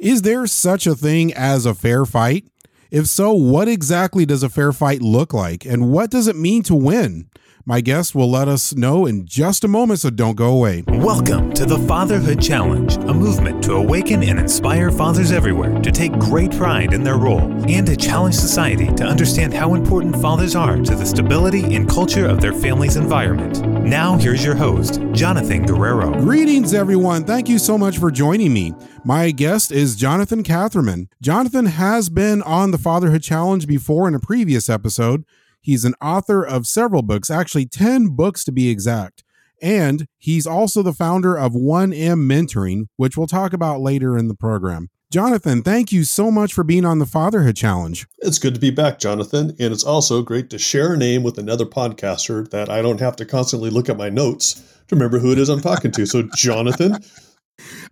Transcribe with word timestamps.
Is 0.00 0.22
there 0.22 0.46
such 0.46 0.86
a 0.86 0.96
thing 0.96 1.30
as 1.34 1.66
a 1.66 1.74
fair 1.74 2.06
fight? 2.06 2.46
If 2.90 3.06
so, 3.06 3.32
what 3.34 3.68
exactly 3.68 4.24
does 4.24 4.42
a 4.42 4.48
fair 4.48 4.72
fight 4.72 5.02
look 5.02 5.34
like 5.34 5.66
and 5.66 5.92
what 5.92 6.10
does 6.10 6.26
it 6.26 6.36
mean 6.36 6.62
to 6.64 6.74
win? 6.74 7.28
My 7.70 7.80
guest 7.80 8.16
will 8.16 8.28
let 8.28 8.48
us 8.48 8.74
know 8.74 9.06
in 9.06 9.26
just 9.26 9.62
a 9.62 9.68
moment, 9.68 10.00
so 10.00 10.10
don't 10.10 10.34
go 10.34 10.50
away. 10.50 10.82
Welcome 10.88 11.52
to 11.52 11.64
the 11.64 11.78
Fatherhood 11.78 12.42
Challenge, 12.42 12.96
a 12.96 13.14
movement 13.14 13.62
to 13.62 13.74
awaken 13.74 14.24
and 14.24 14.40
inspire 14.40 14.90
fathers 14.90 15.30
everywhere 15.30 15.78
to 15.78 15.92
take 15.92 16.10
great 16.14 16.50
pride 16.50 16.92
in 16.92 17.04
their 17.04 17.16
role 17.16 17.38
and 17.70 17.86
to 17.86 17.94
challenge 17.94 18.34
society 18.34 18.88
to 18.94 19.04
understand 19.04 19.54
how 19.54 19.74
important 19.74 20.20
fathers 20.20 20.56
are 20.56 20.78
to 20.78 20.96
the 20.96 21.06
stability 21.06 21.76
and 21.76 21.88
culture 21.88 22.26
of 22.26 22.40
their 22.40 22.52
family's 22.52 22.96
environment. 22.96 23.64
Now, 23.84 24.16
here's 24.16 24.44
your 24.44 24.56
host, 24.56 25.00
Jonathan 25.12 25.64
Guerrero. 25.64 26.10
Greetings, 26.20 26.74
everyone. 26.74 27.22
Thank 27.22 27.48
you 27.48 27.60
so 27.60 27.78
much 27.78 27.98
for 27.98 28.10
joining 28.10 28.52
me. 28.52 28.74
My 29.04 29.30
guest 29.30 29.70
is 29.70 29.94
Jonathan 29.94 30.42
Catherman. 30.42 31.08
Jonathan 31.22 31.66
has 31.66 32.08
been 32.08 32.42
on 32.42 32.72
the 32.72 32.78
Fatherhood 32.78 33.22
Challenge 33.22 33.68
before 33.68 34.08
in 34.08 34.16
a 34.16 34.20
previous 34.20 34.68
episode. 34.68 35.24
He's 35.60 35.84
an 35.84 35.94
author 36.00 36.42
of 36.44 36.66
several 36.66 37.02
books, 37.02 37.30
actually 37.30 37.66
10 37.66 38.08
books 38.08 38.44
to 38.44 38.52
be 38.52 38.68
exact. 38.68 39.24
And 39.62 40.06
he's 40.16 40.46
also 40.46 40.82
the 40.82 40.92
founder 40.92 41.36
of 41.36 41.52
1M 41.52 42.26
Mentoring, 42.26 42.86
which 42.96 43.16
we'll 43.16 43.26
talk 43.26 43.52
about 43.52 43.80
later 43.80 44.16
in 44.16 44.28
the 44.28 44.34
program. 44.34 44.88
Jonathan, 45.10 45.62
thank 45.62 45.90
you 45.90 46.04
so 46.04 46.30
much 46.30 46.54
for 46.54 46.62
being 46.62 46.84
on 46.84 47.00
the 47.00 47.06
Fatherhood 47.06 47.56
Challenge. 47.56 48.06
It's 48.18 48.38
good 48.38 48.54
to 48.54 48.60
be 48.60 48.70
back, 48.70 49.00
Jonathan. 49.00 49.50
And 49.58 49.72
it's 49.72 49.82
also 49.82 50.22
great 50.22 50.50
to 50.50 50.58
share 50.58 50.94
a 50.94 50.96
name 50.96 51.24
with 51.24 51.36
another 51.36 51.66
podcaster 51.66 52.48
that 52.50 52.70
I 52.70 52.80
don't 52.80 53.00
have 53.00 53.16
to 53.16 53.26
constantly 53.26 53.70
look 53.70 53.88
at 53.88 53.96
my 53.96 54.08
notes 54.08 54.54
to 54.86 54.94
remember 54.94 55.18
who 55.18 55.32
it 55.32 55.38
is 55.38 55.48
I'm 55.48 55.60
talking 55.60 55.90
to. 55.92 56.06
So, 56.06 56.22
Jonathan. 56.36 56.98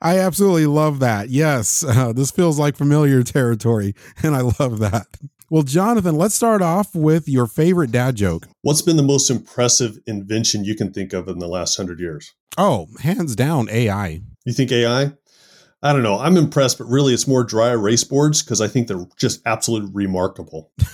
I 0.00 0.20
absolutely 0.20 0.66
love 0.66 1.00
that. 1.00 1.28
Yes, 1.28 1.82
uh, 1.82 2.12
this 2.16 2.30
feels 2.30 2.58
like 2.58 2.76
familiar 2.76 3.24
territory, 3.24 3.94
and 4.22 4.36
I 4.36 4.42
love 4.60 4.78
that. 4.78 5.08
Well, 5.50 5.62
Jonathan, 5.62 6.14
let's 6.16 6.34
start 6.34 6.60
off 6.60 6.94
with 6.94 7.26
your 7.26 7.46
favorite 7.46 7.90
dad 7.90 8.16
joke. 8.16 8.46
What's 8.60 8.82
been 8.82 8.98
the 8.98 9.02
most 9.02 9.30
impressive 9.30 9.98
invention 10.06 10.62
you 10.62 10.74
can 10.76 10.92
think 10.92 11.14
of 11.14 11.26
in 11.26 11.38
the 11.38 11.48
last 11.48 11.74
hundred 11.74 12.00
years? 12.00 12.34
Oh, 12.58 12.88
hands 13.00 13.34
down, 13.34 13.70
AI. 13.70 14.20
You 14.44 14.52
think 14.52 14.70
AI? 14.70 15.12
I 15.82 15.92
don't 15.94 16.02
know. 16.02 16.18
I'm 16.18 16.36
impressed, 16.36 16.76
but 16.76 16.84
really 16.88 17.14
it's 17.14 17.26
more 17.26 17.44
dry 17.44 17.70
erase 17.70 18.04
boards 18.04 18.42
because 18.42 18.60
I 18.60 18.68
think 18.68 18.88
they're 18.88 19.06
just 19.16 19.40
absolutely 19.46 19.90
remarkable. 19.94 20.70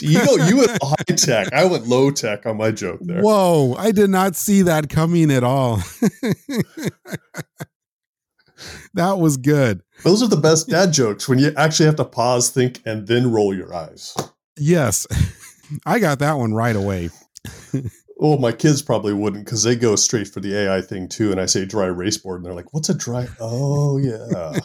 you 0.00 0.24
go, 0.26 0.34
you 0.46 0.56
went 0.56 0.76
high 0.82 1.14
tech. 1.14 1.52
I 1.52 1.66
went 1.66 1.86
low 1.86 2.10
tech 2.10 2.46
on 2.46 2.56
my 2.56 2.72
joke 2.72 2.98
there. 3.02 3.22
Whoa, 3.22 3.76
I 3.78 3.92
did 3.92 4.10
not 4.10 4.34
see 4.34 4.62
that 4.62 4.88
coming 4.88 5.30
at 5.30 5.44
all. 5.44 5.80
that 8.94 9.18
was 9.18 9.36
good. 9.36 9.82
Those 10.02 10.22
are 10.22 10.28
the 10.28 10.36
best 10.36 10.68
dad 10.68 10.92
jokes 10.92 11.28
when 11.28 11.38
you 11.38 11.52
actually 11.56 11.86
have 11.86 11.96
to 11.96 12.04
pause, 12.04 12.50
think, 12.50 12.80
and 12.84 13.06
then 13.06 13.30
roll 13.30 13.54
your 13.54 13.74
eyes. 13.74 14.14
Yes. 14.56 15.06
I 15.86 15.98
got 15.98 16.18
that 16.20 16.34
one 16.34 16.52
right 16.54 16.76
away. 16.76 17.10
well, 18.18 18.38
my 18.38 18.52
kids 18.52 18.82
probably 18.82 19.12
wouldn't 19.12 19.44
because 19.44 19.62
they 19.62 19.76
go 19.76 19.96
straight 19.96 20.28
for 20.28 20.40
the 20.40 20.56
AI 20.56 20.80
thing 20.80 21.08
too. 21.08 21.30
And 21.32 21.40
I 21.40 21.46
say 21.46 21.64
dry 21.64 21.86
erase 21.86 22.18
board, 22.18 22.36
and 22.38 22.46
they're 22.46 22.54
like, 22.54 22.72
"What's 22.72 22.88
a 22.88 22.94
dry?" 22.94 23.26
Oh 23.40 23.96
yeah. 23.98 24.58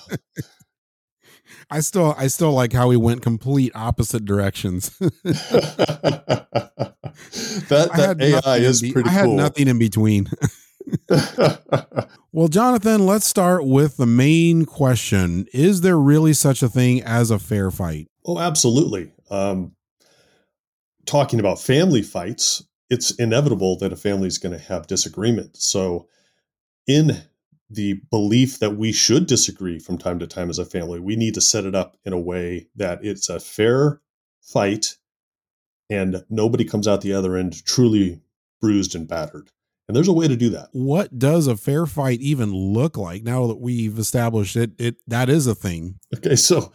I 1.71 1.81
still, 1.81 2.15
I 2.17 2.27
still 2.27 2.51
like 2.51 2.73
how 2.73 2.87
we 2.87 2.97
went 2.97 3.21
complete 3.21 3.71
opposite 3.75 4.25
directions. 4.25 4.89
that 4.99 6.45
that 7.69 8.17
AI 8.19 8.57
is 8.57 8.81
be- 8.81 8.91
pretty 8.91 9.09
I 9.09 9.13
had 9.13 9.25
cool. 9.25 9.35
nothing 9.35 9.67
in 9.67 9.77
between. 9.79 10.29
well, 12.31 12.47
Jonathan, 12.47 13.05
let's 13.05 13.25
start 13.25 13.65
with 13.65 13.97
the 13.97 14.05
main 14.05 14.65
question: 14.65 15.47
Is 15.53 15.81
there 15.81 15.97
really 15.97 16.33
such 16.33 16.61
a 16.63 16.69
thing 16.69 17.01
as 17.03 17.31
a 17.31 17.39
fair 17.39 17.71
fight? 17.71 18.07
Oh, 18.25 18.39
absolutely. 18.39 19.11
Um, 19.29 19.75
talking 21.05 21.39
about 21.39 21.59
family 21.59 22.01
fights, 22.01 22.63
it's 22.89 23.11
inevitable 23.11 23.77
that 23.77 23.93
a 23.93 23.97
family 23.97 24.27
is 24.27 24.37
going 24.37 24.57
to 24.57 24.63
have 24.65 24.87
disagreement. 24.87 25.57
So, 25.57 26.07
in 26.87 27.23
the 27.69 28.01
belief 28.09 28.59
that 28.59 28.77
we 28.77 28.91
should 28.91 29.27
disagree 29.27 29.79
from 29.79 29.97
time 29.97 30.19
to 30.19 30.27
time 30.27 30.49
as 30.49 30.59
a 30.59 30.65
family, 30.65 30.99
we 30.99 31.15
need 31.15 31.35
to 31.35 31.41
set 31.41 31.65
it 31.65 31.75
up 31.75 31.97
in 32.03 32.13
a 32.13 32.19
way 32.19 32.67
that 32.75 33.03
it's 33.03 33.29
a 33.29 33.39
fair 33.39 34.01
fight 34.41 34.97
and 35.89 36.23
nobody 36.29 36.63
comes 36.63 36.87
out 36.87 37.01
the 37.01 37.13
other 37.13 37.35
end 37.35 37.65
truly 37.65 38.21
bruised 38.61 38.95
and 38.95 39.07
battered. 39.07 39.49
And 39.89 39.95
there's 39.95 40.07
a 40.07 40.13
way 40.13 40.27
to 40.27 40.35
do 40.35 40.51
that. 40.51 40.69
What 40.71 41.17
does 41.17 41.47
a 41.47 41.57
fair 41.57 41.87
fight 41.87 42.21
even 42.21 42.53
look 42.53 42.95
like? 42.95 43.23
Now 43.23 43.47
that 43.47 43.59
we've 43.59 43.97
established 43.97 44.55
it, 44.55 44.73
it 44.77 44.97
that 45.07 45.31
is 45.31 45.47
a 45.47 45.55
thing. 45.55 45.95
Okay, 46.15 46.35
so 46.35 46.71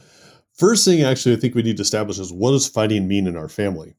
first 0.52 0.84
thing 0.84 1.04
actually 1.04 1.36
I 1.36 1.38
think 1.38 1.54
we 1.54 1.62
need 1.62 1.76
to 1.76 1.82
establish 1.84 2.18
is 2.18 2.32
what 2.32 2.50
does 2.50 2.66
fighting 2.66 3.06
mean 3.06 3.28
in 3.28 3.36
our 3.36 3.48
family? 3.48 3.94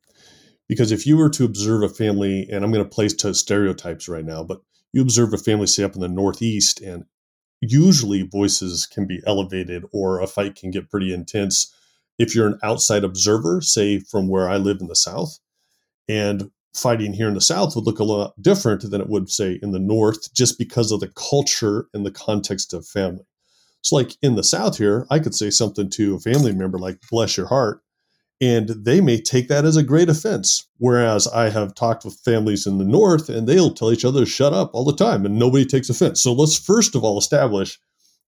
Because 0.67 0.91
if 0.91 1.07
you 1.07 1.15
were 1.15 1.29
to 1.29 1.45
observe 1.45 1.81
a 1.81 1.87
family, 1.87 2.45
and 2.51 2.65
I'm 2.65 2.73
going 2.73 2.83
to 2.83 2.89
place 2.89 3.13
to 3.13 3.33
stereotypes 3.33 4.09
right 4.09 4.25
now, 4.25 4.43
but 4.43 4.59
you 4.91 5.01
observe 5.01 5.33
a 5.33 5.37
family, 5.37 5.67
say 5.67 5.83
up 5.83 5.95
in 5.95 6.01
the 6.01 6.09
Northeast, 6.09 6.81
and 6.81 7.05
usually 7.61 8.23
voices 8.23 8.85
can 8.85 9.07
be 9.07 9.21
elevated 9.25 9.85
or 9.93 10.19
a 10.19 10.27
fight 10.27 10.55
can 10.55 10.71
get 10.71 10.89
pretty 10.89 11.13
intense. 11.13 11.73
If 12.19 12.35
you're 12.35 12.47
an 12.47 12.59
outside 12.63 13.05
observer, 13.05 13.61
say 13.61 13.99
from 13.99 14.27
where 14.27 14.49
I 14.49 14.57
live 14.57 14.81
in 14.81 14.87
the 14.87 14.95
South, 14.95 15.39
and 16.09 16.51
fighting 16.75 17.13
here 17.13 17.27
in 17.27 17.33
the 17.33 17.41
South 17.41 17.75
would 17.75 17.85
look 17.85 17.99
a 17.99 18.03
lot 18.03 18.33
different 18.41 18.89
than 18.89 19.01
it 19.01 19.09
would, 19.09 19.29
say, 19.29 19.59
in 19.61 19.71
the 19.71 19.79
North, 19.79 20.33
just 20.33 20.57
because 20.59 20.91
of 20.91 20.99
the 20.99 21.11
culture 21.15 21.87
and 21.93 22.05
the 22.05 22.11
context 22.11 22.73
of 22.73 22.85
family. 22.85 23.25
So, 23.81 23.95
like 23.95 24.15
in 24.21 24.35
the 24.35 24.43
South 24.43 24.77
here, 24.77 25.05
I 25.09 25.19
could 25.19 25.35
say 25.35 25.49
something 25.49 25.89
to 25.91 26.15
a 26.15 26.19
family 26.19 26.53
member 26.53 26.79
like, 26.79 26.99
bless 27.09 27.37
your 27.37 27.47
heart, 27.47 27.81
and 28.41 28.69
they 28.69 28.99
may 28.99 29.21
take 29.21 29.47
that 29.47 29.63
as 29.63 29.77
a 29.77 29.83
great 29.83 30.09
offense. 30.09 30.67
Whereas 30.77 31.27
I 31.27 31.49
have 31.49 31.75
talked 31.75 32.03
with 32.03 32.19
families 32.25 32.67
in 32.67 32.77
the 32.77 32.83
North 32.83 33.29
and 33.29 33.47
they'll 33.47 33.73
tell 33.73 33.93
each 33.93 34.03
other 34.03 34.25
shut 34.25 34.53
up 34.53 34.71
all 34.73 34.83
the 34.83 34.95
time 34.95 35.25
and 35.25 35.39
nobody 35.39 35.65
takes 35.65 35.89
offense. 35.89 36.21
So, 36.21 36.33
let's 36.33 36.57
first 36.57 36.95
of 36.95 37.03
all 37.03 37.17
establish 37.17 37.79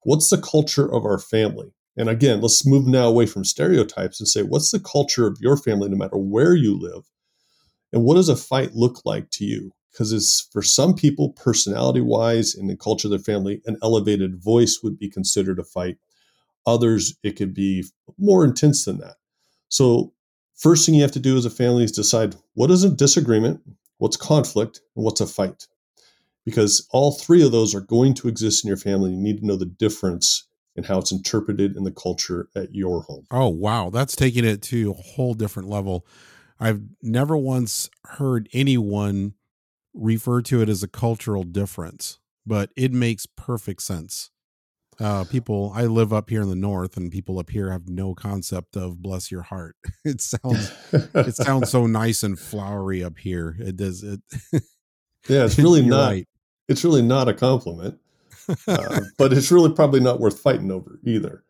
what's 0.03 0.29
the 0.29 0.37
culture 0.37 0.91
of 0.91 1.03
our 1.03 1.19
family. 1.19 1.73
And 1.97 2.09
again, 2.09 2.41
let's 2.41 2.65
move 2.65 2.85
now 2.85 3.07
away 3.07 3.25
from 3.25 3.43
stereotypes 3.43 4.19
and 4.19 4.27
say, 4.27 4.43
what's 4.43 4.71
the 4.71 4.79
culture 4.79 5.25
of 5.25 5.39
your 5.41 5.57
family, 5.57 5.89
no 5.89 5.97
matter 5.97 6.17
where 6.17 6.53
you 6.53 6.79
live? 6.79 7.03
And 7.93 8.03
what 8.03 8.15
does 8.15 8.29
a 8.29 8.35
fight 8.35 8.73
look 8.73 9.05
like 9.05 9.29
to 9.31 9.45
you? 9.45 9.71
Because 9.91 10.11
it's 10.13 10.47
for 10.51 10.61
some 10.61 10.93
people, 10.93 11.29
personality 11.29 12.01
wise, 12.01 12.53
in 12.53 12.67
the 12.67 12.75
culture 12.75 13.07
of 13.07 13.11
their 13.11 13.19
family, 13.19 13.61
an 13.65 13.77
elevated 13.81 14.41
voice 14.41 14.79
would 14.83 14.99
be 14.99 15.09
considered 15.09 15.59
a 15.59 15.63
fight. 15.63 15.97
Others, 16.65 17.17
it 17.23 17.35
could 17.35 17.53
be 17.53 17.85
more 18.17 18.43
intense 18.43 18.85
than 18.85 18.99
that. 18.99 19.15
So, 19.69 20.13
first 20.55 20.85
thing 20.85 20.95
you 20.95 21.01
have 21.01 21.11
to 21.13 21.19
do 21.19 21.37
as 21.37 21.45
a 21.45 21.49
family 21.49 21.83
is 21.83 21.91
decide 21.91 22.35
what 22.53 22.69
is 22.69 22.83
a 22.83 22.89
disagreement, 22.89 23.61
what's 23.97 24.17
conflict, 24.17 24.81
and 24.95 25.03
what's 25.03 25.21
a 25.21 25.27
fight. 25.27 25.67
Because 26.45 26.87
all 26.91 27.13
three 27.13 27.43
of 27.43 27.51
those 27.51 27.73
are 27.73 27.81
going 27.81 28.13
to 28.15 28.27
exist 28.27 28.63
in 28.63 28.67
your 28.67 28.77
family. 28.77 29.11
You 29.11 29.17
need 29.17 29.39
to 29.39 29.45
know 29.45 29.57
the 29.57 29.65
difference 29.65 30.47
and 30.75 30.85
how 30.85 30.99
it's 30.99 31.11
interpreted 31.11 31.75
in 31.75 31.83
the 31.83 31.91
culture 31.91 32.47
at 32.55 32.73
your 32.73 33.01
home. 33.01 33.25
Oh, 33.31 33.49
wow. 33.49 33.89
That's 33.89 34.15
taking 34.15 34.45
it 34.45 34.61
to 34.63 34.91
a 34.91 34.93
whole 34.93 35.33
different 35.33 35.67
level. 35.67 36.05
I've 36.59 36.81
never 37.01 37.37
once 37.37 37.89
heard 38.05 38.49
anyone 38.53 39.33
refer 39.93 40.41
to 40.43 40.61
it 40.61 40.69
as 40.69 40.83
a 40.83 40.87
cultural 40.87 41.43
difference, 41.43 42.19
but 42.45 42.71
it 42.75 42.91
makes 42.91 43.25
perfect 43.25 43.81
sense. 43.81 44.31
Uh, 44.99 45.23
people, 45.25 45.71
I 45.75 45.85
live 45.85 46.11
up 46.11 46.29
here 46.29 46.41
in 46.41 46.49
the 46.49 46.55
north, 46.55 46.97
and 46.97 47.11
people 47.11 47.37
up 47.37 47.51
here 47.51 47.71
have 47.71 47.87
no 47.87 48.15
concept 48.15 48.75
of 48.75 49.01
"bless 49.01 49.31
your 49.31 49.43
heart." 49.43 49.75
It 50.05 50.21
sounds, 50.21 50.71
it 50.91 51.35
sounds 51.35 51.69
so 51.69 51.85
nice 51.87 52.23
and 52.23 52.39
flowery 52.39 53.03
up 53.03 53.17
here. 53.17 53.55
It 53.59 53.75
does 53.75 54.03
it. 54.03 54.21
yeah, 55.27 55.45
it's 55.45 55.57
really 55.59 55.85
not. 55.85 56.07
right. 56.07 56.27
It's 56.67 56.83
really 56.83 57.03
not 57.03 57.27
a 57.29 57.33
compliment, 57.33 57.99
uh, 58.67 59.01
but 59.17 59.33
it's 59.33 59.51
really 59.51 59.71
probably 59.71 59.99
not 59.99 60.19
worth 60.19 60.39
fighting 60.39 60.71
over 60.71 60.99
either. 61.05 61.43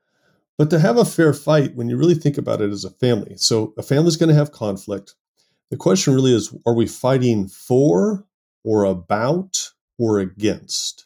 But 0.57 0.69
to 0.71 0.79
have 0.79 0.97
a 0.97 1.05
fair 1.05 1.33
fight, 1.33 1.75
when 1.75 1.87
you 1.87 1.97
really 1.97 2.15
think 2.15 2.37
about 2.37 2.61
it 2.61 2.71
as 2.71 2.83
a 2.83 2.89
family, 2.89 3.37
so 3.37 3.73
a 3.77 3.83
family's 3.83 4.17
going 4.17 4.29
to 4.29 4.35
have 4.35 4.51
conflict. 4.51 5.15
The 5.69 5.77
question 5.77 6.15
really 6.15 6.33
is 6.33 6.55
are 6.65 6.73
we 6.73 6.87
fighting 6.87 7.47
for 7.47 8.25
or 8.63 8.83
about 8.85 9.71
or 9.99 10.19
against? 10.19 11.05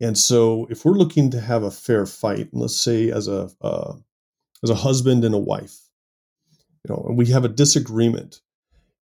And 0.00 0.18
so 0.18 0.66
if 0.70 0.84
we're 0.84 0.92
looking 0.92 1.30
to 1.30 1.40
have 1.40 1.62
a 1.62 1.70
fair 1.70 2.04
fight, 2.04 2.52
and 2.52 2.60
let's 2.60 2.78
say 2.78 3.10
as 3.10 3.28
a 3.28 3.48
uh, 3.62 3.94
as 4.62 4.70
a 4.70 4.74
husband 4.74 5.24
and 5.24 5.34
a 5.34 5.38
wife, 5.38 5.78
you 6.84 6.94
know, 6.94 7.04
and 7.08 7.16
we 7.16 7.26
have 7.26 7.44
a 7.44 7.48
disagreement, 7.48 8.40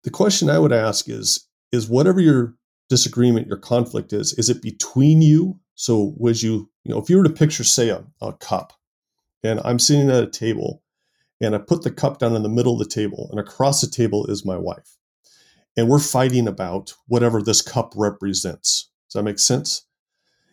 the 0.04 0.12
question 0.12 0.50
I 0.50 0.60
would 0.60 0.74
ask 0.74 1.10
is 1.10 1.48
is 1.72 1.90
whatever 1.90 2.20
your 2.20 2.56
disagreement, 2.90 3.48
your 3.48 3.58
conflict 3.58 4.14
is, 4.14 4.34
is 4.34 4.50
it 4.50 4.62
between 4.62 5.22
you? 5.22 5.60
So 5.76 6.14
was 6.18 6.44
you, 6.44 6.70
you 6.84 6.94
know, 6.94 7.02
if 7.02 7.10
you 7.10 7.18
were 7.18 7.24
to 7.24 7.30
picture, 7.30 7.64
say, 7.64 7.90
a, 7.90 8.04
a 8.22 8.34
cup, 8.34 8.74
and 9.44 9.62
I'm 9.64 9.80
sitting 9.80 10.10
at 10.10 10.24
a 10.24 10.28
table 10.28 10.84
and 11.42 11.54
I 11.54 11.58
put 11.60 11.84
the 11.84 11.92
cup 11.92 12.20
down 12.20 12.36
in 12.36 12.44
the 12.44 12.50
middle 12.50 12.74
of 12.74 12.80
the 12.80 12.94
table, 12.94 13.28
and 13.30 13.40
across 13.40 13.82
the 13.82 13.88
table 13.88 14.26
is 14.28 14.46
my 14.46 14.58
wife. 14.58 14.98
And 15.76 15.90
we're 15.90 16.00
fighting 16.00 16.48
about 16.48 16.94
whatever 17.08 17.42
this 17.42 17.62
cup 17.62 17.94
represents. 17.96 18.90
Does 19.10 19.20
that 19.20 19.24
make 19.24 19.40
sense? 19.40 19.86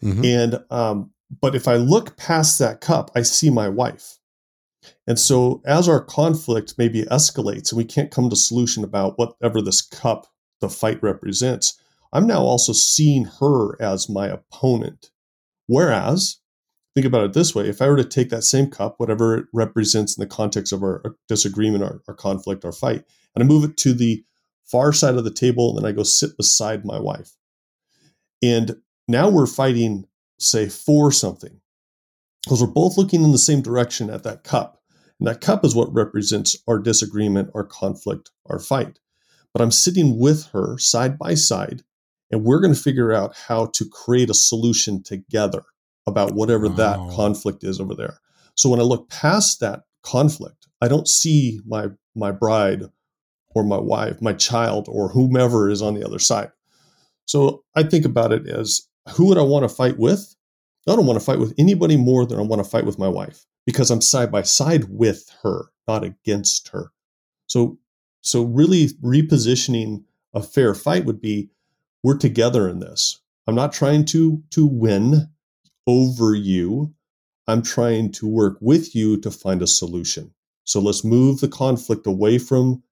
Mm-hmm. 0.02 0.24
And, 0.24 0.64
um, 0.70 1.12
but 1.40 1.54
if 1.54 1.68
I 1.68 1.76
look 1.76 2.16
past 2.16 2.58
that 2.58 2.80
cup, 2.80 3.10
I 3.14 3.22
see 3.22 3.48
my 3.48 3.68
wife. 3.68 4.18
And 5.06 5.18
so 5.18 5.62
as 5.64 5.88
our 5.88 6.04
conflict 6.04 6.74
maybe 6.76 7.04
escalates 7.04 7.70
and 7.70 7.78
we 7.78 7.84
can't 7.84 8.10
come 8.10 8.28
to 8.28 8.34
a 8.34 8.36
solution 8.36 8.82
about 8.82 9.16
whatever 9.16 9.62
this 9.62 9.80
cup, 9.80 10.26
the 10.60 10.68
fight 10.68 11.00
represents, 11.02 11.80
I'm 12.12 12.26
now 12.26 12.40
also 12.40 12.72
seeing 12.72 13.26
her 13.40 13.80
as 13.80 14.08
my 14.08 14.26
opponent. 14.26 15.10
Whereas, 15.66 16.38
think 16.94 17.06
about 17.06 17.24
it 17.24 17.32
this 17.32 17.54
way 17.54 17.68
if 17.68 17.80
I 17.80 17.88
were 17.88 17.96
to 17.96 18.04
take 18.04 18.30
that 18.30 18.44
same 18.44 18.70
cup, 18.70 18.98
whatever 18.98 19.36
it 19.36 19.46
represents 19.52 20.16
in 20.16 20.22
the 20.22 20.26
context 20.26 20.72
of 20.72 20.82
our 20.82 21.02
uh, 21.04 21.10
disagreement, 21.28 21.84
our, 21.84 22.02
our 22.08 22.14
conflict, 22.14 22.64
our 22.64 22.72
fight, 22.72 23.04
and 23.34 23.42
I 23.42 23.46
move 23.46 23.64
it 23.64 23.76
to 23.78 23.92
the 23.92 24.24
far 24.64 24.92
side 24.92 25.16
of 25.16 25.24
the 25.24 25.30
table, 25.30 25.70
and 25.70 25.78
then 25.78 25.90
I 25.90 25.94
go 25.94 26.02
sit 26.02 26.36
beside 26.36 26.84
my 26.84 26.98
wife. 26.98 27.32
And 28.42 28.76
now 29.08 29.28
we're 29.28 29.46
fighting, 29.46 30.06
say, 30.38 30.68
for 30.68 31.12
something, 31.12 31.60
because 32.44 32.60
we're 32.60 32.68
both 32.68 32.96
looking 32.96 33.22
in 33.22 33.32
the 33.32 33.38
same 33.38 33.62
direction 33.62 34.10
at 34.10 34.22
that 34.24 34.44
cup. 34.44 34.80
And 35.18 35.28
that 35.28 35.40
cup 35.40 35.64
is 35.64 35.74
what 35.74 35.92
represents 35.94 36.56
our 36.66 36.78
disagreement, 36.78 37.50
our 37.54 37.64
conflict, 37.64 38.30
our 38.46 38.58
fight. 38.58 38.98
But 39.52 39.62
I'm 39.62 39.70
sitting 39.70 40.18
with 40.18 40.46
her 40.52 40.78
side 40.78 41.18
by 41.18 41.34
side, 41.34 41.82
and 42.30 42.42
we're 42.42 42.60
going 42.60 42.74
to 42.74 42.80
figure 42.80 43.12
out 43.12 43.36
how 43.36 43.66
to 43.66 43.88
create 43.88 44.30
a 44.30 44.34
solution 44.34 45.02
together 45.02 45.62
about 46.06 46.32
whatever 46.32 46.68
wow. 46.68 46.74
that 46.74 46.98
oh. 46.98 47.12
conflict 47.14 47.64
is 47.64 47.80
over 47.80 47.94
there. 47.94 48.18
So 48.54 48.68
when 48.68 48.80
I 48.80 48.84
look 48.84 49.08
past 49.08 49.60
that 49.60 49.82
conflict, 50.02 50.68
I 50.80 50.88
don't 50.88 51.08
see 51.08 51.60
my 51.66 51.88
my 52.14 52.30
bride 52.30 52.82
or 53.54 53.64
my 53.64 53.78
wife, 53.78 54.20
my 54.20 54.32
child, 54.32 54.86
or 54.88 55.08
whomever 55.08 55.70
is 55.70 55.82
on 55.82 55.94
the 55.94 56.04
other 56.04 56.18
side. 56.18 56.50
So 57.26 57.64
I 57.74 57.82
think 57.82 58.04
about 58.04 58.32
it 58.32 58.46
as 58.48 58.88
who 59.14 59.26
would 59.26 59.38
I 59.38 59.42
want 59.42 59.68
to 59.68 59.74
fight 59.74 59.98
with? 59.98 60.34
I 60.88 60.96
don't 60.96 61.06
want 61.06 61.18
to 61.18 61.24
fight 61.24 61.38
with 61.38 61.54
anybody 61.58 61.96
more 61.96 62.26
than 62.26 62.38
I 62.38 62.42
want 62.42 62.62
to 62.62 62.68
fight 62.68 62.84
with 62.84 62.98
my 62.98 63.08
wife 63.08 63.46
because 63.66 63.90
I'm 63.90 64.00
side 64.00 64.32
by 64.32 64.42
side 64.42 64.84
with 64.88 65.30
her, 65.42 65.66
not 65.86 66.04
against 66.04 66.68
her. 66.68 66.90
So 67.46 67.78
so 68.22 68.44
really 68.44 68.88
repositioning 69.02 70.04
a 70.34 70.42
fair 70.42 70.74
fight 70.74 71.04
would 71.04 71.20
be 71.20 71.50
we're 72.02 72.16
together 72.16 72.68
in 72.68 72.80
this. 72.80 73.20
I'm 73.46 73.54
not 73.54 73.72
trying 73.72 74.04
to 74.06 74.42
to 74.50 74.66
win 74.66 75.28
over 75.86 76.34
you. 76.34 76.94
I'm 77.46 77.62
trying 77.62 78.12
to 78.12 78.28
work 78.28 78.58
with 78.60 78.94
you 78.94 79.20
to 79.20 79.30
find 79.30 79.62
a 79.62 79.66
solution. 79.66 80.32
So 80.64 80.80
let's 80.80 81.04
move 81.04 81.40
the 81.40 81.48
conflict 81.48 82.06
away 82.06 82.38
from 82.38 82.82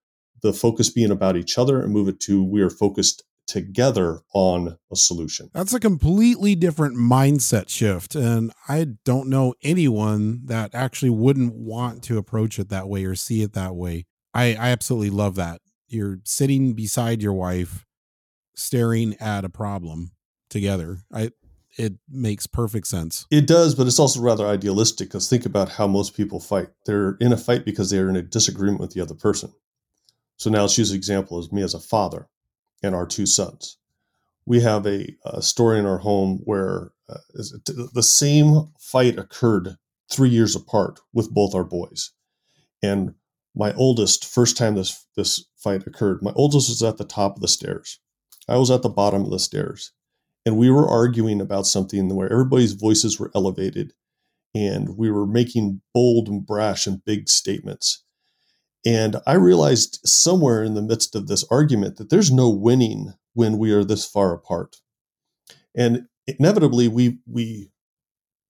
the 0.43 0.53
focus 0.53 0.91
being 0.91 1.11
about 1.11 1.37
each 1.37 1.59
other 1.59 1.81
and 1.81 1.93
move 1.93 2.09
it 2.09 2.21
to 2.21 2.43
we 2.43 2.63
are 2.63 2.71
focused 2.71 3.23
together 3.47 4.21
on 4.33 4.77
a 4.93 4.97
solution. 4.97 5.51
That's 5.53 5.75
a 5.75 5.81
completely 5.81 6.55
different 6.55 6.97
mindset 6.97 7.69
shift. 7.69 8.15
And 8.15 8.53
I 8.69 8.87
don't 9.05 9.29
know 9.29 9.55
anyone 9.63 10.43
that 10.45 10.75
actually 10.75 11.11
wouldn't 11.11 11.55
want 11.55 12.05
to 12.05 12.19
approach 12.19 12.59
it 12.59 12.69
that 12.69 12.89
way 12.89 13.05
or 13.05 13.17
see 13.17 13.43
it 13.43 13.53
that 13.55 13.75
way. 13.75 14.07
I, 14.33 14.55
I 14.55 14.71
absolutely 14.71 15.11
love 15.11 15.35
that. 15.35 15.61
You're 15.89 16.19
sitting 16.25 16.75
beside 16.75 17.23
your 17.23 17.33
wife, 17.33 17.87
staring 18.55 19.17
at 19.19 19.45
a 19.45 19.49
problem 19.49 20.13
together. 20.49 20.99
I 21.13 21.33
it 21.81 21.95
makes 22.11 22.47
perfect 22.47 22.87
sense. 22.87 23.27
It 23.31 23.47
does, 23.47 23.75
but 23.75 23.87
it's 23.87 23.99
also 23.99 24.21
rather 24.21 24.47
idealistic 24.47 25.09
because 25.09 25.29
think 25.29 25.47
about 25.47 25.71
how 25.71 25.87
most 25.87 26.15
people 26.15 26.39
fight. 26.39 26.69
They're 26.85 27.17
in 27.21 27.33
a 27.33 27.39
fight 27.39 27.65
because 27.65 27.89
they're 27.89 28.11
in 28.11 28.17
a 28.17 28.23
disagreement 28.23 28.81
with 28.81 28.93
the 28.93 29.01
other 29.01 29.15
person. 29.15 29.53
So 30.37 30.51
now 30.51 30.63
let's 30.63 30.77
use 30.77 30.91
an 30.91 30.97
example 30.97 31.39
as 31.39 31.51
me 31.51 31.63
as 31.63 31.73
a 31.73 31.81
father 31.81 32.29
and 32.83 32.95
our 32.95 33.07
two 33.07 33.25
sons. 33.25 33.79
We 34.45 34.61
have 34.61 34.87
a, 34.87 35.17
a 35.25 35.41
story 35.41 35.79
in 35.79 35.87
our 35.87 35.99
home 35.99 36.41
where 36.45 36.93
uh, 37.09 37.19
the 37.95 38.03
same 38.03 38.69
fight 38.79 39.19
occurred 39.19 39.77
three 40.11 40.29
years 40.29 40.55
apart 40.55 41.01
with 41.15 41.31
both 41.31 41.55
our 41.55 41.65
boys. 41.65 42.11
And 42.83 43.15
my 43.55 43.73
oldest, 43.75 44.27
first 44.27 44.57
time 44.57 44.75
this 44.75 45.07
this 45.17 45.47
fight 45.57 45.87
occurred, 45.87 46.23
my 46.23 46.33
oldest 46.35 46.69
was 46.69 46.83
at 46.83 46.99
the 46.99 47.05
top 47.05 47.37
of 47.37 47.43
the 47.43 47.49
stairs. 47.49 47.99
I 48.49 48.57
was 48.57 48.71
at 48.71 48.83
the 48.83 48.89
bottom 48.89 49.25
of 49.25 49.31
the 49.31 49.39
stairs. 49.39 49.93
And 50.47 50.57
we 50.57 50.71
were 50.71 50.89
arguing 50.89 51.41
about 51.41 51.67
something 51.67 52.15
where 52.15 52.33
everybody's 52.33 52.73
voices 52.73 53.19
were 53.19 53.31
elevated 53.35 53.93
and 54.55 54.97
we 54.97 55.11
were 55.11 55.27
making 55.27 55.81
bold 55.95 56.29
and 56.29 56.45
brash 56.45 56.87
and 56.87 57.05
big 57.05 57.29
statements. 57.29 58.05
And 58.85 59.17
I 59.27 59.35
realized 59.35 60.01
somewhere 60.05 60.65
in 60.65 60.75
the 60.75 60.83
midst 60.83 61.15
of 61.15 61.27
this 61.27 61.45
argument 61.51 61.97
that 61.97 62.11
there's 62.11 62.33
no 62.33 62.49
winning 62.49 63.13
when 63.35 63.59
we 63.59 63.73
are 63.73 63.85
this 63.85 64.07
far 64.07 64.33
apart. 64.33 64.77
And 65.77 66.07
inevitably, 66.27 66.89
we, 66.89 67.19
we 67.27 67.71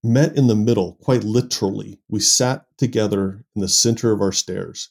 met 0.03 0.37
in 0.37 0.47
the 0.47 0.55
middle, 0.55 0.95
quite 1.03 1.25
literally. 1.25 2.01
We 2.09 2.21
sat 2.21 2.67
together 2.79 3.45
in 3.55 3.61
the 3.61 3.69
center 3.69 4.13
of 4.13 4.21
our 4.21 4.33
stairs 4.33 4.91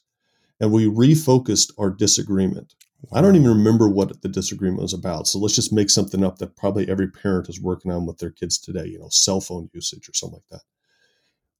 and 0.60 0.70
we 0.70 0.86
refocused 0.86 1.72
our 1.78 1.90
disagreement. 1.90 2.74
I 3.12 3.20
don't 3.20 3.36
even 3.36 3.48
remember 3.48 3.88
what 3.88 4.22
the 4.22 4.28
disagreement 4.28 4.82
was 4.82 4.92
about. 4.92 5.26
So 5.26 5.38
let's 5.38 5.54
just 5.54 5.72
make 5.72 5.90
something 5.90 6.22
up 6.22 6.38
that 6.38 6.56
probably 6.56 6.88
every 6.88 7.08
parent 7.08 7.48
is 7.48 7.60
working 7.60 7.90
on 7.90 8.06
with 8.06 8.18
their 8.18 8.30
kids 8.30 8.58
today, 8.58 8.86
you 8.86 8.98
know, 8.98 9.08
cell 9.10 9.40
phone 9.40 9.70
usage 9.72 10.08
or 10.08 10.14
something 10.14 10.40
like 10.50 10.60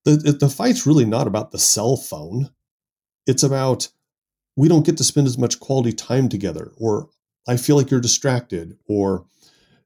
that. 0.04 0.22
The, 0.22 0.32
the 0.32 0.48
fight's 0.48 0.86
really 0.86 1.04
not 1.04 1.26
about 1.26 1.50
the 1.50 1.58
cell 1.58 1.96
phone. 1.96 2.50
It's 3.26 3.42
about 3.42 3.88
we 4.56 4.68
don't 4.68 4.84
get 4.84 4.96
to 4.98 5.04
spend 5.04 5.26
as 5.26 5.38
much 5.38 5.60
quality 5.60 5.92
time 5.92 6.28
together, 6.28 6.72
or 6.76 7.08
I 7.48 7.56
feel 7.56 7.76
like 7.76 7.90
you're 7.90 8.00
distracted, 8.00 8.76
or 8.86 9.24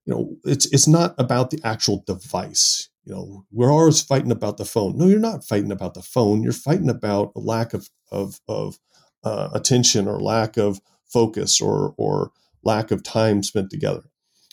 you 0.06 0.14
know, 0.14 0.36
it's 0.44 0.66
it's 0.72 0.88
not 0.88 1.14
about 1.18 1.50
the 1.50 1.60
actual 1.64 2.02
device. 2.06 2.88
You 3.04 3.14
know, 3.14 3.44
we're 3.52 3.72
always 3.72 4.00
fighting 4.00 4.32
about 4.32 4.56
the 4.56 4.64
phone. 4.64 4.96
No, 4.96 5.06
you're 5.06 5.18
not 5.18 5.44
fighting 5.44 5.72
about 5.72 5.94
the 5.94 6.02
phone. 6.02 6.42
You're 6.42 6.52
fighting 6.52 6.88
about 6.88 7.32
a 7.36 7.40
lack 7.40 7.74
of 7.74 7.88
of 8.10 8.40
of 8.48 8.78
uh, 9.24 9.50
attention 9.52 10.08
or 10.08 10.20
lack 10.20 10.56
of 10.56 10.80
focus 11.12 11.60
or 11.60 11.94
or 11.96 12.32
lack 12.62 12.90
of 12.90 13.02
time 13.02 13.42
spent 13.42 13.70
together. 13.70 14.02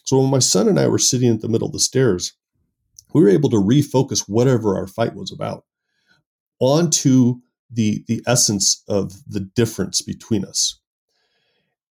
So 0.03 0.19
when 0.19 0.30
my 0.30 0.39
son 0.39 0.68
and 0.68 0.80
I 0.80 0.88
were 0.88 1.00
sitting 1.00 1.33
at 1.33 1.42
the 1.42 1.50
middle 1.50 1.68
of 1.68 1.74
the 1.74 1.80
stairs, 1.80 2.33
we 3.13 3.21
were 3.21 3.30
able 3.30 3.50
to 3.50 3.57
refocus 3.57 4.27
whatever 4.27 4.75
our 4.75 4.88
fight 4.88 5.15
was 5.15 5.31
about 5.31 5.65
onto 6.59 7.36
the 7.69 8.03
the 8.07 8.21
essence 8.27 8.83
of 8.88 9.13
the 9.27 9.39
difference 9.39 10.01
between 10.01 10.45
us. 10.45 10.80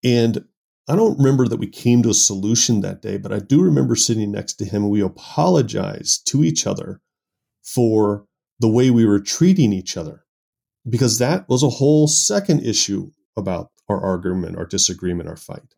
And 0.02 0.44
I 0.88 0.96
don't 0.96 1.18
remember 1.18 1.46
that 1.46 1.58
we 1.60 1.68
came 1.68 2.02
to 2.02 2.10
a 2.10 2.14
solution 2.14 2.80
that 2.80 3.00
day, 3.02 3.16
but 3.16 3.32
I 3.32 3.38
do 3.38 3.62
remember 3.62 3.94
sitting 3.94 4.32
next 4.32 4.54
to 4.54 4.64
him 4.64 4.82
and 4.82 4.90
we 4.90 5.00
apologized 5.00 6.26
to 6.28 6.42
each 6.42 6.66
other 6.66 7.00
for 7.62 8.26
the 8.58 8.68
way 8.68 8.90
we 8.90 9.06
were 9.06 9.20
treating 9.20 9.72
each 9.72 9.96
other 9.96 10.24
because 10.88 11.18
that 11.18 11.48
was 11.48 11.62
a 11.62 11.70
whole 11.70 12.08
second 12.08 12.66
issue 12.66 13.10
about 13.36 13.70
our 13.90 14.02
argument, 14.02 14.56
our 14.56 14.66
disagreement, 14.66 15.28
our 15.28 15.36
fight. 15.36 15.74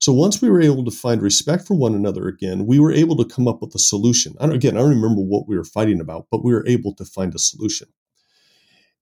So 0.00 0.12
once 0.12 0.42
we 0.42 0.50
were 0.50 0.60
able 0.60 0.84
to 0.84 0.90
find 0.90 1.22
respect 1.22 1.66
for 1.66 1.74
one 1.74 1.94
another 1.94 2.26
again, 2.26 2.66
we 2.66 2.78
were 2.78 2.92
able 2.92 3.16
to 3.16 3.24
come 3.24 3.46
up 3.46 3.62
with 3.62 3.74
a 3.74 3.78
solution. 3.78 4.34
I 4.40 4.46
again, 4.48 4.76
I 4.76 4.80
don't 4.80 4.90
remember 4.90 5.22
what 5.22 5.48
we 5.48 5.56
were 5.56 5.64
fighting 5.64 6.00
about, 6.00 6.26
but 6.30 6.44
we 6.44 6.52
were 6.52 6.66
able 6.66 6.94
to 6.96 7.04
find 7.04 7.34
a 7.34 7.38
solution. 7.38 7.88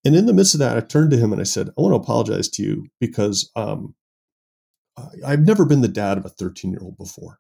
And 0.04 0.16
in 0.16 0.26
the 0.26 0.32
midst 0.32 0.54
of 0.54 0.61
that, 0.61 0.76
I 0.76 0.80
turned 0.80 1.11
to 1.12 1.16
him 1.16 1.32
and 1.32 1.40
I 1.40 1.44
said, 1.44 1.68
I 1.70 1.80
want 1.80 1.92
to 1.92 2.00
apologize 2.00 2.49
to 2.50 2.62
you 2.62 2.87
because 3.00 3.50
um, 3.54 3.94
I've 5.25 5.46
never 5.46 5.64
been 5.64 5.80
the 5.80 5.88
dad 5.88 6.18
of 6.18 6.25
a 6.25 6.28
13 6.28 6.72
year 6.72 6.80
old 6.82 6.99
before. 6.99 7.38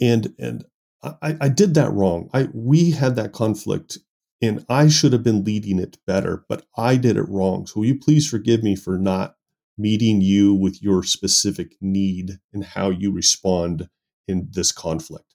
And, 0.00 0.34
and 0.38 0.64
I, 1.02 1.36
I 1.40 1.48
did 1.48 1.74
that 1.74 1.92
wrong. 1.92 2.28
I, 2.34 2.48
we 2.52 2.90
had 2.90 3.16
that 3.16 3.32
conflict 3.32 3.98
and 4.42 4.64
I 4.68 4.88
should 4.88 5.12
have 5.12 5.22
been 5.22 5.44
leading 5.44 5.78
it 5.78 5.98
better, 6.06 6.44
but 6.48 6.64
I 6.76 6.96
did 6.96 7.16
it 7.16 7.28
wrong. 7.28 7.66
So 7.66 7.80
will 7.80 7.86
you 7.86 7.98
please 7.98 8.28
forgive 8.28 8.62
me 8.62 8.76
for 8.76 8.98
not 8.98 9.36
meeting 9.80 10.20
you 10.20 10.54
with 10.54 10.82
your 10.82 11.02
specific 11.02 11.76
need 11.80 12.38
and 12.52 12.64
how 12.64 12.90
you 12.90 13.12
respond 13.12 13.88
in 14.28 14.48
this 14.52 14.72
conflict. 14.72 15.34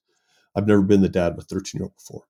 I've 0.56 0.68
never 0.68 0.82
been 0.82 1.02
the 1.02 1.10
dad 1.10 1.34
of 1.34 1.40
a 1.40 1.42
13 1.42 1.80
year 1.80 1.86
old 1.86 1.96
before. 1.96 2.24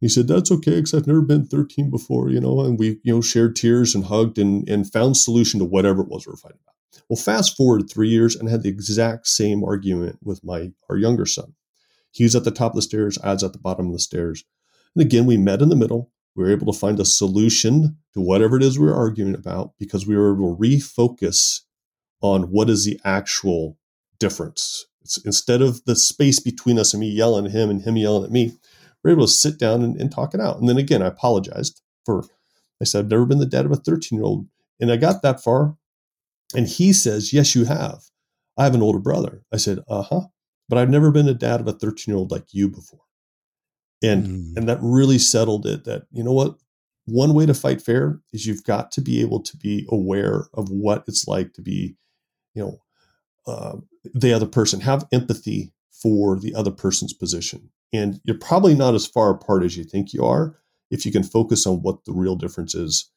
He 0.00 0.08
said, 0.08 0.28
That's 0.28 0.52
okay, 0.52 0.76
because 0.76 0.94
I've 0.94 1.06
never 1.06 1.22
been 1.22 1.46
13 1.46 1.90
before, 1.90 2.28
you 2.28 2.40
know, 2.40 2.60
and 2.60 2.78
we, 2.78 3.00
you 3.02 3.14
know, 3.14 3.20
shared 3.20 3.56
tears 3.56 3.94
and 3.94 4.04
hugged 4.04 4.38
and, 4.38 4.68
and 4.68 4.90
found 4.90 5.16
solution 5.16 5.58
to 5.58 5.64
whatever 5.64 6.02
it 6.02 6.08
was 6.08 6.26
we 6.26 6.30
were 6.30 6.36
fighting 6.36 6.60
about. 6.62 7.02
Well, 7.08 7.16
fast 7.16 7.56
forward 7.56 7.90
three 7.90 8.08
years 8.08 8.36
and 8.36 8.48
I 8.48 8.52
had 8.52 8.62
the 8.62 8.68
exact 8.68 9.26
same 9.26 9.64
argument 9.64 10.18
with 10.22 10.44
my 10.44 10.72
our 10.88 10.96
younger 10.96 11.26
son. 11.26 11.54
He 12.12 12.24
was 12.24 12.36
at 12.36 12.44
the 12.44 12.50
top 12.50 12.72
of 12.72 12.76
the 12.76 12.82
stairs, 12.82 13.18
I 13.22 13.32
was 13.32 13.42
at 13.42 13.52
the 13.52 13.58
bottom 13.58 13.86
of 13.86 13.92
the 13.92 13.98
stairs. 13.98 14.44
And 14.94 15.04
again, 15.04 15.26
we 15.26 15.36
met 15.36 15.62
in 15.62 15.68
the 15.68 15.76
middle 15.76 16.10
we 16.38 16.44
were 16.44 16.52
able 16.52 16.72
to 16.72 16.78
find 16.78 17.00
a 17.00 17.04
solution 17.04 17.96
to 18.14 18.20
whatever 18.20 18.56
it 18.56 18.62
is 18.62 18.78
we're 18.78 18.94
arguing 18.94 19.34
about 19.34 19.72
because 19.76 20.06
we 20.06 20.16
were 20.16 20.32
able 20.32 20.54
to 20.54 20.62
refocus 20.62 21.62
on 22.20 22.44
what 22.44 22.70
is 22.70 22.84
the 22.84 23.00
actual 23.04 23.76
difference. 24.20 24.86
It's, 25.02 25.18
instead 25.24 25.62
of 25.62 25.84
the 25.84 25.96
space 25.96 26.38
between 26.38 26.78
us 26.78 26.94
and 26.94 27.00
me 27.00 27.08
yelling 27.08 27.46
at 27.46 27.50
him 27.50 27.70
and 27.70 27.82
him 27.82 27.96
yelling 27.96 28.22
at 28.22 28.30
me, 28.30 28.52
we 29.02 29.10
are 29.10 29.14
able 29.14 29.26
to 29.26 29.32
sit 29.32 29.58
down 29.58 29.82
and, 29.82 30.00
and 30.00 30.12
talk 30.12 30.32
it 30.32 30.40
out. 30.40 30.60
And 30.60 30.68
then 30.68 30.78
again, 30.78 31.02
I 31.02 31.08
apologized 31.08 31.82
for, 32.06 32.22
I 32.80 32.84
said, 32.84 33.00
I've 33.00 33.10
never 33.10 33.26
been 33.26 33.40
the 33.40 33.46
dad 33.46 33.66
of 33.66 33.72
a 33.72 33.76
13 33.76 34.16
year 34.16 34.24
old. 34.24 34.46
And 34.80 34.92
I 34.92 34.96
got 34.96 35.22
that 35.22 35.42
far. 35.42 35.76
And 36.54 36.68
he 36.68 36.92
says, 36.92 37.32
Yes, 37.32 37.56
you 37.56 37.64
have. 37.64 38.04
I 38.56 38.62
have 38.62 38.76
an 38.76 38.82
older 38.82 39.00
brother. 39.00 39.42
I 39.52 39.56
said, 39.56 39.80
Uh 39.88 40.02
huh. 40.02 40.20
But 40.68 40.78
I've 40.78 40.90
never 40.90 41.10
been 41.10 41.28
a 41.28 41.34
dad 41.34 41.60
of 41.60 41.66
a 41.66 41.72
13 41.72 42.12
year 42.12 42.16
old 42.16 42.30
like 42.30 42.46
you 42.52 42.68
before. 42.68 43.07
And 44.02 44.26
mm. 44.26 44.56
and 44.56 44.68
that 44.68 44.78
really 44.80 45.18
settled 45.18 45.66
it 45.66 45.84
that, 45.84 46.06
you 46.12 46.22
know 46.22 46.32
what? 46.32 46.56
One 47.06 47.34
way 47.34 47.46
to 47.46 47.54
fight 47.54 47.80
fair 47.80 48.20
is 48.32 48.46
you've 48.46 48.64
got 48.64 48.92
to 48.92 49.00
be 49.00 49.20
able 49.20 49.42
to 49.42 49.56
be 49.56 49.86
aware 49.90 50.46
of 50.54 50.68
what 50.70 51.04
it's 51.06 51.26
like 51.26 51.54
to 51.54 51.62
be, 51.62 51.96
you 52.54 52.62
know, 52.62 52.78
uh, 53.46 53.78
the 54.14 54.32
other 54.32 54.46
person, 54.46 54.80
have 54.80 55.08
empathy 55.10 55.72
for 55.90 56.38
the 56.38 56.54
other 56.54 56.70
person's 56.70 57.14
position. 57.14 57.70
And 57.92 58.20
you're 58.24 58.38
probably 58.38 58.74
not 58.74 58.94
as 58.94 59.06
far 59.06 59.30
apart 59.30 59.64
as 59.64 59.76
you 59.76 59.84
think 59.84 60.12
you 60.12 60.24
are 60.24 60.56
if 60.90 61.06
you 61.06 61.12
can 61.12 61.22
focus 61.22 61.66
on 61.66 61.82
what 61.82 62.04
the 62.04 62.12
real 62.12 62.36
difference 62.36 62.74
is 62.74 63.10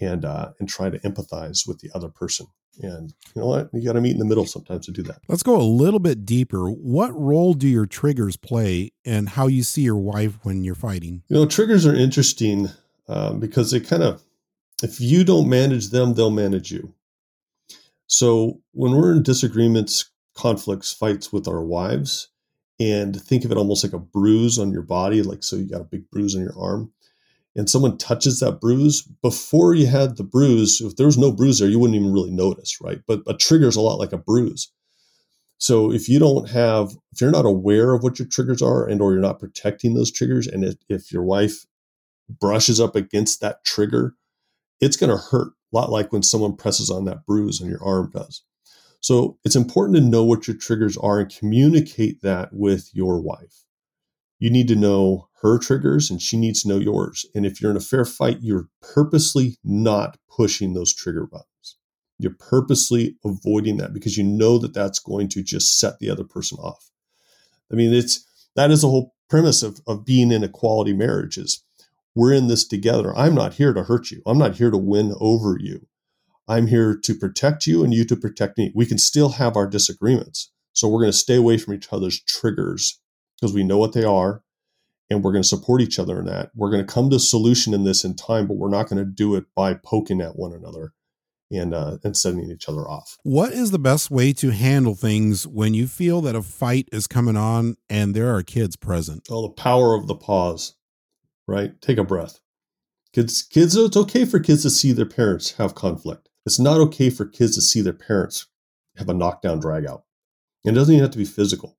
and 0.00 0.24
uh, 0.24 0.50
and 0.58 0.68
try 0.68 0.90
to 0.90 0.98
empathize 1.00 1.66
with 1.66 1.80
the 1.80 1.90
other 1.94 2.08
person. 2.08 2.46
And 2.80 3.12
you 3.34 3.42
know 3.42 3.48
what? 3.48 3.70
You 3.72 3.84
got 3.84 3.94
to 3.94 4.00
meet 4.00 4.12
in 4.12 4.18
the 4.18 4.24
middle 4.24 4.46
sometimes 4.46 4.86
to 4.86 4.92
do 4.92 5.02
that. 5.02 5.20
Let's 5.26 5.42
go 5.42 5.56
a 5.56 5.62
little 5.62 5.98
bit 5.98 6.24
deeper. 6.24 6.68
What 6.68 7.10
role 7.18 7.54
do 7.54 7.66
your 7.66 7.86
triggers 7.86 8.36
play 8.36 8.92
and 9.04 9.30
how 9.30 9.48
you 9.48 9.64
see 9.64 9.82
your 9.82 9.96
wife 9.96 10.38
when 10.44 10.62
you're 10.62 10.76
fighting? 10.76 11.22
You 11.28 11.36
know, 11.36 11.46
triggers 11.46 11.86
are 11.86 11.94
interesting 11.94 12.68
um, 13.08 13.40
because 13.40 13.72
they 13.72 13.80
kind 13.80 14.04
of, 14.04 14.22
if 14.82 15.00
you 15.00 15.24
don't 15.24 15.48
manage 15.48 15.88
them, 15.88 16.14
they'll 16.14 16.30
manage 16.30 16.70
you. 16.70 16.94
So 18.06 18.60
when 18.72 18.92
we're 18.92 19.12
in 19.12 19.22
disagreements, 19.24 20.10
conflicts, 20.34 20.92
fights 20.92 21.32
with 21.32 21.48
our 21.48 21.62
wives, 21.62 22.28
and 22.78 23.20
think 23.20 23.44
of 23.44 23.50
it 23.50 23.56
almost 23.56 23.82
like 23.82 23.92
a 23.92 23.98
bruise 23.98 24.56
on 24.56 24.70
your 24.70 24.82
body, 24.82 25.22
like 25.22 25.42
so 25.42 25.56
you 25.56 25.68
got 25.68 25.80
a 25.80 25.84
big 25.84 26.08
bruise 26.10 26.36
on 26.36 26.42
your 26.42 26.56
arm 26.56 26.92
and 27.58 27.68
someone 27.68 27.98
touches 27.98 28.38
that 28.38 28.60
bruise 28.60 29.02
before 29.20 29.74
you 29.74 29.88
had 29.88 30.16
the 30.16 30.22
bruise 30.22 30.80
if 30.80 30.94
there 30.94 31.06
was 31.06 31.18
no 31.18 31.32
bruise 31.32 31.58
there 31.58 31.68
you 31.68 31.78
wouldn't 31.78 31.98
even 31.98 32.12
really 32.12 32.30
notice 32.30 32.78
right? 32.80 33.00
But 33.06 33.20
a 33.26 33.34
trigger 33.34 33.66
is 33.66 33.76
a 33.76 33.80
lot 33.80 33.98
like 33.98 34.12
a 34.12 34.18
bruise. 34.18 34.72
So 35.58 35.92
if 35.92 36.08
you 36.08 36.20
don't 36.20 36.48
have 36.48 36.92
if 37.12 37.20
you're 37.20 37.32
not 37.32 37.44
aware 37.44 37.92
of 37.92 38.02
what 38.02 38.18
your 38.18 38.28
triggers 38.28 38.62
are 38.62 38.86
and 38.86 39.02
or 39.02 39.12
you're 39.12 39.20
not 39.20 39.40
protecting 39.40 39.94
those 39.94 40.12
triggers 40.12 40.46
and 40.46 40.64
if, 40.64 40.76
if 40.88 41.12
your 41.12 41.24
wife 41.24 41.66
brushes 42.28 42.80
up 42.80 42.94
against 42.94 43.40
that 43.40 43.64
trigger 43.64 44.14
it's 44.80 44.96
going 44.96 45.10
to 45.10 45.16
hurt 45.16 45.48
a 45.48 45.76
lot 45.76 45.90
like 45.90 46.12
when 46.12 46.22
someone 46.22 46.56
presses 46.56 46.88
on 46.88 47.04
that 47.06 47.26
bruise 47.26 47.60
on 47.60 47.68
your 47.68 47.82
arm 47.84 48.10
does. 48.14 48.44
So 49.00 49.36
it's 49.44 49.56
important 49.56 49.96
to 49.96 50.02
know 50.02 50.22
what 50.22 50.46
your 50.46 50.56
triggers 50.56 50.96
are 50.96 51.20
and 51.20 51.36
communicate 51.36 52.22
that 52.22 52.52
with 52.52 52.90
your 52.94 53.20
wife 53.20 53.64
you 54.38 54.50
need 54.50 54.68
to 54.68 54.76
know 54.76 55.28
her 55.42 55.58
triggers 55.58 56.10
and 56.10 56.20
she 56.20 56.36
needs 56.36 56.62
to 56.62 56.68
know 56.68 56.78
yours. 56.78 57.26
And 57.34 57.46
if 57.46 57.60
you're 57.60 57.70
in 57.70 57.76
a 57.76 57.80
fair 57.80 58.04
fight, 58.04 58.38
you're 58.40 58.68
purposely 58.82 59.56
not 59.64 60.16
pushing 60.28 60.74
those 60.74 60.94
trigger 60.94 61.26
buttons. 61.26 61.76
You're 62.18 62.36
purposely 62.38 63.16
avoiding 63.24 63.76
that 63.76 63.92
because 63.92 64.16
you 64.16 64.24
know 64.24 64.58
that 64.58 64.74
that's 64.74 64.98
going 64.98 65.28
to 65.30 65.42
just 65.42 65.78
set 65.78 65.98
the 65.98 66.10
other 66.10 66.24
person 66.24 66.58
off. 66.58 66.90
I 67.72 67.76
mean, 67.76 67.92
it's 67.92 68.24
that 68.56 68.70
is 68.70 68.82
the 68.82 68.88
whole 68.88 69.14
premise 69.28 69.62
of, 69.62 69.80
of 69.86 70.04
being 70.04 70.32
in 70.32 70.42
a 70.42 70.48
quality 70.48 70.92
marriage 70.92 71.38
is 71.38 71.62
we're 72.14 72.32
in 72.32 72.48
this 72.48 72.66
together. 72.66 73.16
I'm 73.16 73.34
not 73.34 73.54
here 73.54 73.72
to 73.72 73.84
hurt 73.84 74.10
you. 74.10 74.22
I'm 74.26 74.38
not 74.38 74.56
here 74.56 74.70
to 74.70 74.78
win 74.78 75.14
over 75.20 75.56
you. 75.60 75.86
I'm 76.48 76.66
here 76.66 76.96
to 76.96 77.14
protect 77.14 77.66
you 77.66 77.84
and 77.84 77.92
you 77.92 78.04
to 78.06 78.16
protect 78.16 78.58
me. 78.58 78.72
We 78.74 78.86
can 78.86 78.98
still 78.98 79.30
have 79.30 79.56
our 79.56 79.68
disagreements. 79.68 80.50
So 80.72 80.88
we're 80.88 81.02
going 81.02 81.12
to 81.12 81.18
stay 81.18 81.36
away 81.36 81.58
from 81.58 81.74
each 81.74 81.92
other's 81.92 82.20
triggers 82.22 82.98
because 83.40 83.54
we 83.54 83.64
know 83.64 83.78
what 83.78 83.92
they 83.92 84.04
are 84.04 84.42
and 85.10 85.22
we're 85.22 85.32
going 85.32 85.42
to 85.42 85.48
support 85.48 85.80
each 85.80 85.98
other 85.98 86.18
in 86.18 86.26
that. 86.26 86.50
We're 86.54 86.70
going 86.70 86.84
to 86.86 86.92
come 86.92 87.10
to 87.10 87.16
a 87.16 87.20
solution 87.20 87.72
in 87.72 87.84
this 87.84 88.04
in 88.04 88.14
time, 88.14 88.46
but 88.46 88.56
we're 88.56 88.70
not 88.70 88.88
going 88.88 88.98
to 88.98 89.10
do 89.10 89.34
it 89.34 89.44
by 89.54 89.74
poking 89.74 90.20
at 90.20 90.36
one 90.36 90.52
another 90.52 90.92
and 91.50 91.72
uh, 91.72 91.98
and 92.04 92.16
setting 92.16 92.50
each 92.50 92.68
other 92.68 92.82
off. 92.82 93.16
What 93.22 93.52
is 93.52 93.70
the 93.70 93.78
best 93.78 94.10
way 94.10 94.32
to 94.34 94.50
handle 94.50 94.94
things 94.94 95.46
when 95.46 95.72
you 95.72 95.86
feel 95.86 96.20
that 96.22 96.36
a 96.36 96.42
fight 96.42 96.88
is 96.92 97.06
coming 97.06 97.36
on 97.36 97.76
and 97.88 98.14
there 98.14 98.34
are 98.34 98.42
kids 98.42 98.76
present? 98.76 99.26
Oh, 99.30 99.42
the 99.42 99.48
power 99.48 99.94
of 99.94 100.06
the 100.06 100.14
pause, 100.14 100.74
right? 101.46 101.80
Take 101.80 101.98
a 101.98 102.04
breath. 102.04 102.40
Kids, 103.14 103.42
kids, 103.42 103.74
it's 103.74 103.96
okay 103.96 104.26
for 104.26 104.38
kids 104.38 104.62
to 104.62 104.70
see 104.70 104.92
their 104.92 105.06
parents 105.06 105.52
have 105.52 105.74
conflict. 105.74 106.28
It's 106.44 106.60
not 106.60 106.80
okay 106.80 107.08
for 107.08 107.24
kids 107.24 107.54
to 107.54 107.62
see 107.62 107.80
their 107.80 107.94
parents 107.94 108.46
have 108.96 109.08
a 109.08 109.14
knockdown 109.14 109.58
drag 109.58 109.86
out. 109.86 110.04
And 110.64 110.76
it 110.76 110.78
doesn't 110.78 110.94
even 110.94 111.04
have 111.04 111.12
to 111.12 111.18
be 111.18 111.24
physical. 111.24 111.77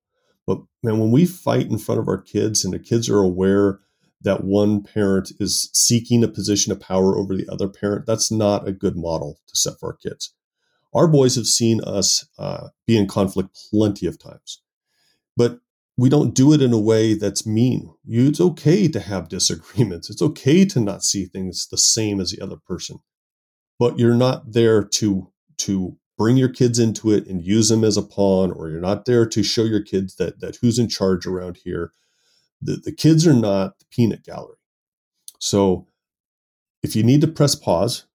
But 0.50 0.62
man, 0.82 0.98
when 0.98 1.12
we 1.12 1.27
fight 1.27 1.68
in 1.68 1.77
front 1.77 2.01
of 2.01 2.08
our 2.08 2.20
kids 2.20 2.65
and 2.65 2.74
the 2.74 2.79
kids 2.79 3.08
are 3.08 3.20
aware 3.20 3.82
that 4.20 4.44
one 4.44 4.82
parent 4.82 5.32
is 5.39 5.70
seeking 5.75 6.24
a 6.24 6.27
position 6.27 6.72
of 6.72 6.79
power 6.79 7.15
over 7.15 7.38
the 7.38 7.48
other 7.48 7.68
parent, 7.70 8.08
that's 8.08 8.32
not 8.32 8.68
a 8.68 8.72
good 8.72 8.98
model 8.98 9.38
to 9.46 9.56
set 9.56 9.79
for 9.79 9.89
our 9.89 9.96
kids. 9.98 10.34
Our 10.91 11.08
boys 11.08 11.36
have 11.36 11.46
seen 11.46 11.82
us 11.84 12.27
uh, 12.39 12.70
be 12.88 12.98
in 12.98 13.06
conflict 13.06 13.60
plenty 13.70 14.08
of 14.08 14.18
times, 14.18 14.63
but 15.38 15.60
we 15.96 16.10
don't 16.10 16.34
do 16.34 16.51
it 16.51 16.63
in 16.63 16.74
a 16.74 16.79
way 16.79 17.13
that's 17.13 17.46
mean. 17.46 17.94
It's 18.08 18.41
okay 18.41 18.88
to 18.88 19.00
have 19.00 19.29
disagreements. 19.29 20.10
It's 20.10 20.24
okay 20.24 20.65
to 20.65 20.79
not 20.79 21.03
see 21.03 21.25
things 21.25 21.68
the 21.70 21.77
same 21.77 22.20
as 22.20 22.32
the 22.32 22.41
other 22.41 22.58
person, 22.58 23.01
but 23.77 24.00
you're 24.00 24.15
not 24.15 24.53
there 24.53 24.84
to 24.84 25.32
to 25.60 25.96
bring 26.20 26.36
your 26.36 26.50
kids 26.50 26.78
into 26.78 27.12
it 27.12 27.26
and 27.28 27.42
use 27.42 27.70
them 27.70 27.86
as 27.86 27.96
a 27.96 28.04
pawn, 28.04 28.52
or 28.52 28.70
you're 28.70 28.82
not 28.82 29.06
there 29.06 29.26
to 29.26 29.42
show 29.42 29.64
your 29.64 29.82
kids 29.82 30.18
that 30.18 30.42
that 30.42 30.58
who's 30.58 30.78
in 30.78 30.90
charge 30.90 31.26
around 31.26 31.58
here. 31.64 31.94
The, 32.62 32.76
the 32.76 32.92
kids 32.92 33.26
are 33.26 33.34
not 33.34 33.80
the 33.80 33.86
peanut 33.90 34.24
gallery. 34.26 34.58
So 35.40 35.88
if 36.84 36.94
you 36.94 37.04
need 37.04 37.22
to 37.22 37.28
press 37.28 37.56
pause 37.56 38.06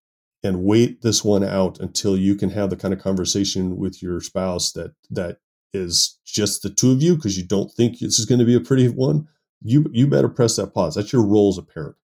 and 0.42 0.64
wait 0.64 1.00
this 1.00 1.24
one 1.24 1.42
out 1.42 1.80
until 1.80 2.14
you 2.14 2.36
can 2.36 2.50
have 2.50 2.68
the 2.68 2.76
kind 2.76 2.92
of 2.92 3.00
conversation 3.00 3.78
with 3.78 4.02
your 4.02 4.20
spouse 4.20 4.72
that 4.72 4.94
that 5.10 5.38
is 5.72 6.18
just 6.26 6.62
the 6.62 6.68
two 6.68 6.92
of 6.92 7.02
you 7.02 7.16
because 7.16 7.38
you 7.38 7.44
don't 7.44 7.72
think 7.72 7.98
this 7.98 8.18
is 8.18 8.26
going 8.26 8.38
to 8.38 8.44
be 8.44 8.54
a 8.54 8.60
pretty 8.60 8.86
one, 8.86 9.26
you 9.62 9.86
you 9.92 10.06
better 10.06 10.28
press 10.28 10.56
that 10.56 10.74
pause. 10.74 10.94
That's 10.94 11.12
your 11.12 11.24
role 11.24 11.48
as 11.48 11.58
a 11.58 11.62
parent. 11.62 11.96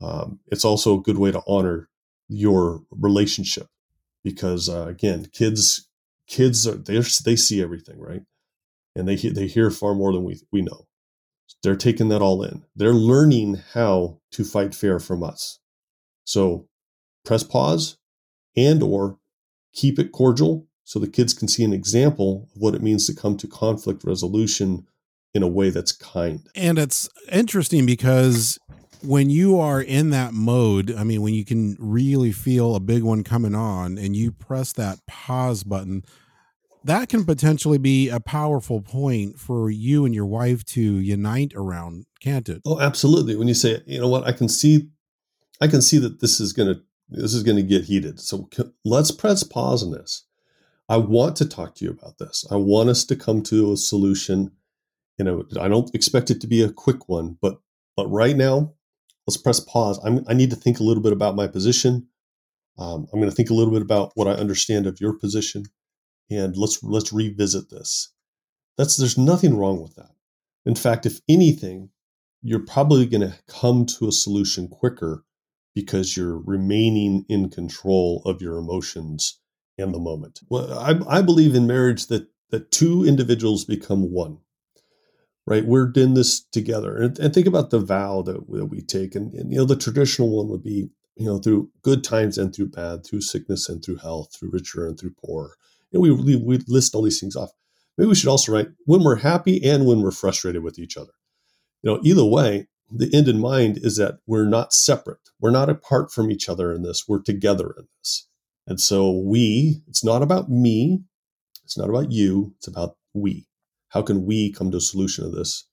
Um, 0.00 0.40
it's 0.46 0.64
also 0.64 0.98
a 0.98 1.02
good 1.02 1.18
way 1.18 1.30
to 1.32 1.42
honor 1.46 1.90
your 2.28 2.82
relationship 2.90 3.68
because 4.24 4.68
uh, 4.68 4.86
again, 4.88 5.26
kids 5.32 5.88
kids 6.26 6.66
are 6.66 6.74
they 6.74 7.00
they 7.24 7.36
see 7.36 7.62
everything 7.62 7.98
right, 7.98 8.22
and 8.96 9.08
they 9.08 9.16
they 9.16 9.46
hear 9.46 9.70
far 9.70 9.94
more 9.94 10.12
than 10.12 10.24
we 10.24 10.40
we 10.52 10.62
know. 10.62 10.86
They're 11.62 11.76
taking 11.76 12.08
that 12.08 12.22
all 12.22 12.42
in. 12.42 12.64
They're 12.74 12.92
learning 12.92 13.62
how 13.74 14.18
to 14.32 14.44
fight 14.44 14.74
fair 14.74 14.98
from 14.98 15.22
us. 15.22 15.60
So 16.24 16.66
press 17.24 17.44
pause 17.44 17.98
and 18.56 18.82
or 18.82 19.18
keep 19.72 19.98
it 19.98 20.12
cordial 20.12 20.66
so 20.84 20.98
the 20.98 21.08
kids 21.08 21.34
can 21.34 21.48
see 21.48 21.64
an 21.64 21.72
example 21.72 22.48
of 22.54 22.60
what 22.60 22.74
it 22.74 22.82
means 22.82 23.06
to 23.06 23.14
come 23.14 23.36
to 23.36 23.46
conflict 23.46 24.04
resolution 24.04 24.86
in 25.34 25.42
a 25.42 25.48
way 25.48 25.70
that's 25.70 25.92
kind. 25.92 26.40
And 26.54 26.78
it's 26.78 27.08
interesting 27.30 27.86
because 27.86 28.58
when 29.02 29.30
you 29.30 29.58
are 29.58 29.80
in 29.80 30.10
that 30.10 30.32
mode, 30.32 30.94
I 30.94 31.04
mean, 31.04 31.22
when 31.22 31.34
you 31.34 31.44
can 31.44 31.76
really 31.78 32.32
feel 32.32 32.74
a 32.74 32.80
big 32.80 33.02
one 33.02 33.24
coming 33.24 33.54
on 33.54 33.98
and 33.98 34.16
you 34.16 34.32
press 34.32 34.72
that 34.74 34.98
pause 35.06 35.64
button, 35.64 36.04
that 36.84 37.08
can 37.08 37.24
potentially 37.24 37.78
be 37.78 38.08
a 38.08 38.20
powerful 38.20 38.80
point 38.80 39.38
for 39.38 39.70
you 39.70 40.04
and 40.04 40.14
your 40.14 40.26
wife 40.26 40.64
to 40.66 40.80
unite 40.80 41.52
around, 41.54 42.06
can't 42.20 42.48
it? 42.48 42.62
Oh, 42.64 42.80
absolutely. 42.80 43.36
When 43.36 43.48
you 43.48 43.54
say, 43.54 43.82
you 43.86 44.00
know 44.00 44.08
what, 44.08 44.24
I 44.24 44.32
can 44.32 44.48
see, 44.48 44.88
I 45.60 45.68
can 45.68 45.82
see 45.82 45.98
that 45.98 46.20
this 46.20 46.40
is 46.40 46.52
going 46.52 46.74
to, 46.74 46.80
this 47.08 47.34
is 47.34 47.42
going 47.42 47.56
to 47.56 47.62
get 47.62 47.84
heated. 47.84 48.20
So 48.20 48.48
let's 48.84 49.10
press 49.10 49.42
pause 49.42 49.82
on 49.82 49.92
this. 49.92 50.24
I 50.88 50.96
want 50.96 51.36
to 51.36 51.48
talk 51.48 51.74
to 51.76 51.84
you 51.84 51.90
about 51.90 52.18
this. 52.18 52.44
I 52.50 52.56
want 52.56 52.88
us 52.88 53.04
to 53.06 53.16
come 53.16 53.42
to 53.44 53.72
a 53.72 53.76
solution. 53.76 54.50
You 55.18 55.24
know, 55.24 55.44
I 55.60 55.68
don't 55.68 55.94
expect 55.94 56.30
it 56.30 56.40
to 56.40 56.46
be 56.46 56.62
a 56.62 56.72
quick 56.72 57.08
one, 57.08 57.38
but 57.40 57.60
but 57.96 58.08
right 58.08 58.36
now 58.36 58.72
let's 59.26 59.36
press 59.36 59.60
pause. 59.60 60.00
I'm, 60.04 60.24
i 60.28 60.34
need 60.34 60.50
to 60.50 60.56
think 60.56 60.80
a 60.80 60.82
little 60.82 61.02
bit 61.02 61.12
about 61.12 61.36
my 61.36 61.46
position. 61.46 62.08
Um, 62.78 63.06
I'm 63.12 63.20
going 63.20 63.30
to 63.30 63.36
think 63.36 63.50
a 63.50 63.54
little 63.54 63.72
bit 63.72 63.82
about 63.82 64.12
what 64.14 64.28
I 64.28 64.32
understand 64.32 64.86
of 64.86 65.00
your 65.00 65.12
position, 65.12 65.64
and 66.30 66.56
let's 66.56 66.82
let's 66.82 67.12
revisit 67.12 67.70
this. 67.70 68.12
That's 68.78 68.96
there's 68.96 69.18
nothing 69.18 69.56
wrong 69.56 69.82
with 69.82 69.94
that. 69.96 70.10
In 70.64 70.74
fact, 70.74 71.04
if 71.04 71.20
anything, 71.28 71.90
you're 72.42 72.64
probably 72.64 73.06
going 73.06 73.20
to 73.20 73.36
come 73.46 73.84
to 73.86 74.08
a 74.08 74.12
solution 74.12 74.68
quicker 74.68 75.24
because 75.74 76.16
you're 76.16 76.38
remaining 76.38 77.24
in 77.28 77.50
control 77.50 78.22
of 78.24 78.40
your 78.40 78.58
emotions 78.58 79.38
and 79.78 79.94
the 79.94 79.98
moment. 79.98 80.40
Well, 80.48 80.78
I, 80.78 81.18
I 81.18 81.22
believe 81.22 81.54
in 81.54 81.66
marriage 81.66 82.06
that 82.06 82.28
that 82.50 82.70
two 82.70 83.04
individuals 83.04 83.64
become 83.64 84.12
one 84.12 84.38
right? 85.46 85.64
We're 85.64 85.90
in 85.94 86.14
this 86.14 86.40
together. 86.40 86.96
And, 86.96 87.18
and 87.18 87.34
think 87.34 87.46
about 87.46 87.70
the 87.70 87.80
vow 87.80 88.22
that, 88.22 88.46
that 88.50 88.66
we 88.66 88.80
take. 88.80 89.14
And, 89.14 89.32
and, 89.34 89.50
you 89.50 89.58
know, 89.58 89.64
the 89.64 89.76
traditional 89.76 90.36
one 90.36 90.48
would 90.48 90.62
be, 90.62 90.90
you 91.16 91.26
know, 91.26 91.38
through 91.38 91.70
good 91.82 92.04
times 92.04 92.38
and 92.38 92.54
through 92.54 92.68
bad, 92.68 93.04
through 93.04 93.20
sickness 93.22 93.68
and 93.68 93.84
through 93.84 93.96
health, 93.96 94.34
through 94.34 94.50
richer 94.50 94.86
and 94.86 94.98
through 94.98 95.14
poor. 95.24 95.54
And 95.92 96.00
we, 96.00 96.10
we 96.10 96.58
list 96.68 96.94
all 96.94 97.02
these 97.02 97.20
things 97.20 97.36
off. 97.36 97.50
Maybe 97.98 98.08
we 98.08 98.14
should 98.14 98.30
also 98.30 98.52
write 98.52 98.68
when 98.86 99.04
we're 99.04 99.16
happy 99.16 99.62
and 99.62 99.84
when 99.84 100.00
we're 100.00 100.10
frustrated 100.10 100.62
with 100.62 100.78
each 100.78 100.96
other. 100.96 101.12
You 101.82 101.90
know, 101.90 102.00
either 102.02 102.24
way, 102.24 102.68
the 102.90 103.14
end 103.14 103.28
in 103.28 103.40
mind 103.40 103.78
is 103.82 103.96
that 103.96 104.18
we're 104.26 104.46
not 104.46 104.72
separate. 104.72 105.30
We're 105.40 105.50
not 105.50 105.68
apart 105.68 106.12
from 106.12 106.30
each 106.30 106.48
other 106.48 106.72
in 106.72 106.82
this. 106.82 107.04
We're 107.08 107.22
together 107.22 107.74
in 107.76 107.86
this. 107.98 108.28
And 108.66 108.80
so 108.80 109.10
we, 109.10 109.82
it's 109.88 110.04
not 110.04 110.22
about 110.22 110.48
me. 110.48 111.02
It's 111.64 111.76
not 111.76 111.90
about 111.90 112.12
you. 112.12 112.54
It's 112.58 112.68
about 112.68 112.96
we 113.12 113.46
how 113.92 114.02
can 114.02 114.24
we 114.24 114.52
come 114.52 114.70
to 114.70 114.78
a 114.78 114.80
solution 114.80 115.24
of 115.24 115.32
this 115.32 115.68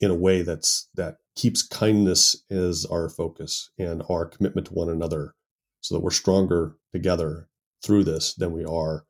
in 0.00 0.10
a 0.10 0.14
way 0.14 0.42
that's 0.42 0.88
that 0.94 1.16
keeps 1.36 1.62
kindness 1.62 2.44
as 2.50 2.86
our 2.90 3.08
focus 3.08 3.70
and 3.78 4.02
our 4.08 4.24
commitment 4.24 4.66
to 4.68 4.74
one 4.74 4.88
another 4.88 5.34
so 5.80 5.94
that 5.94 6.00
we're 6.00 6.10
stronger 6.10 6.76
together 6.92 7.48
through 7.84 8.04
this 8.04 8.34
than 8.34 8.52
we 8.52 8.64
are 8.64 9.04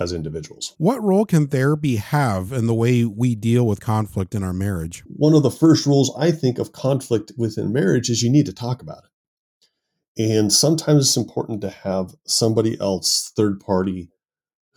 as 0.00 0.12
individuals. 0.12 0.74
What 0.78 1.02
role 1.02 1.26
can 1.26 1.48
therapy 1.48 1.96
have 1.96 2.52
in 2.52 2.66
the 2.66 2.74
way 2.74 3.04
we 3.04 3.34
deal 3.34 3.66
with 3.66 3.80
conflict 3.80 4.34
in 4.34 4.42
our 4.42 4.52
marriage? 4.52 5.02
One 5.06 5.34
of 5.34 5.42
the 5.42 5.50
first 5.50 5.86
rules 5.86 6.14
I 6.18 6.30
think 6.30 6.58
of 6.58 6.72
conflict 6.72 7.32
within 7.36 7.72
marriage 7.72 8.08
is 8.08 8.22
you 8.22 8.30
need 8.30 8.46
to 8.46 8.52
talk 8.52 8.80
about 8.80 9.04
it. 9.04 10.30
And 10.30 10.52
sometimes 10.52 11.06
it's 11.06 11.16
important 11.16 11.60
to 11.62 11.70
have 11.70 12.14
somebody 12.26 12.78
else, 12.80 13.32
third 13.36 13.60
party, 13.60 14.10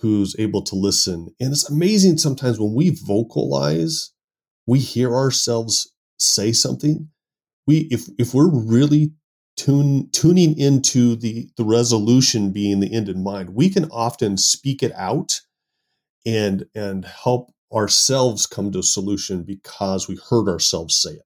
who's 0.01 0.35
able 0.39 0.63
to 0.63 0.75
listen. 0.75 1.29
And 1.39 1.51
it's 1.51 1.69
amazing 1.69 2.17
sometimes 2.17 2.59
when 2.59 2.73
we 2.73 2.89
vocalize, 2.89 4.11
we 4.65 4.79
hear 4.79 5.13
ourselves 5.15 5.93
say 6.19 6.51
something. 6.51 7.09
We 7.67 7.87
if 7.91 8.07
if 8.17 8.33
we're 8.33 8.49
really 8.49 9.13
tune, 9.55 10.09
tuning 10.11 10.57
into 10.57 11.15
the, 11.15 11.49
the 11.57 11.63
resolution 11.63 12.51
being 12.51 12.79
the 12.79 12.93
end 12.93 13.09
in 13.09 13.23
mind, 13.23 13.51
we 13.51 13.69
can 13.69 13.85
often 13.91 14.37
speak 14.37 14.81
it 14.81 14.91
out 14.95 15.41
and 16.25 16.65
and 16.73 17.05
help 17.05 17.51
ourselves 17.73 18.47
come 18.47 18.71
to 18.71 18.79
a 18.79 18.83
solution 18.83 19.43
because 19.43 20.07
we 20.07 20.19
heard 20.29 20.49
ourselves 20.49 20.95
say 20.95 21.11
it. 21.11 21.25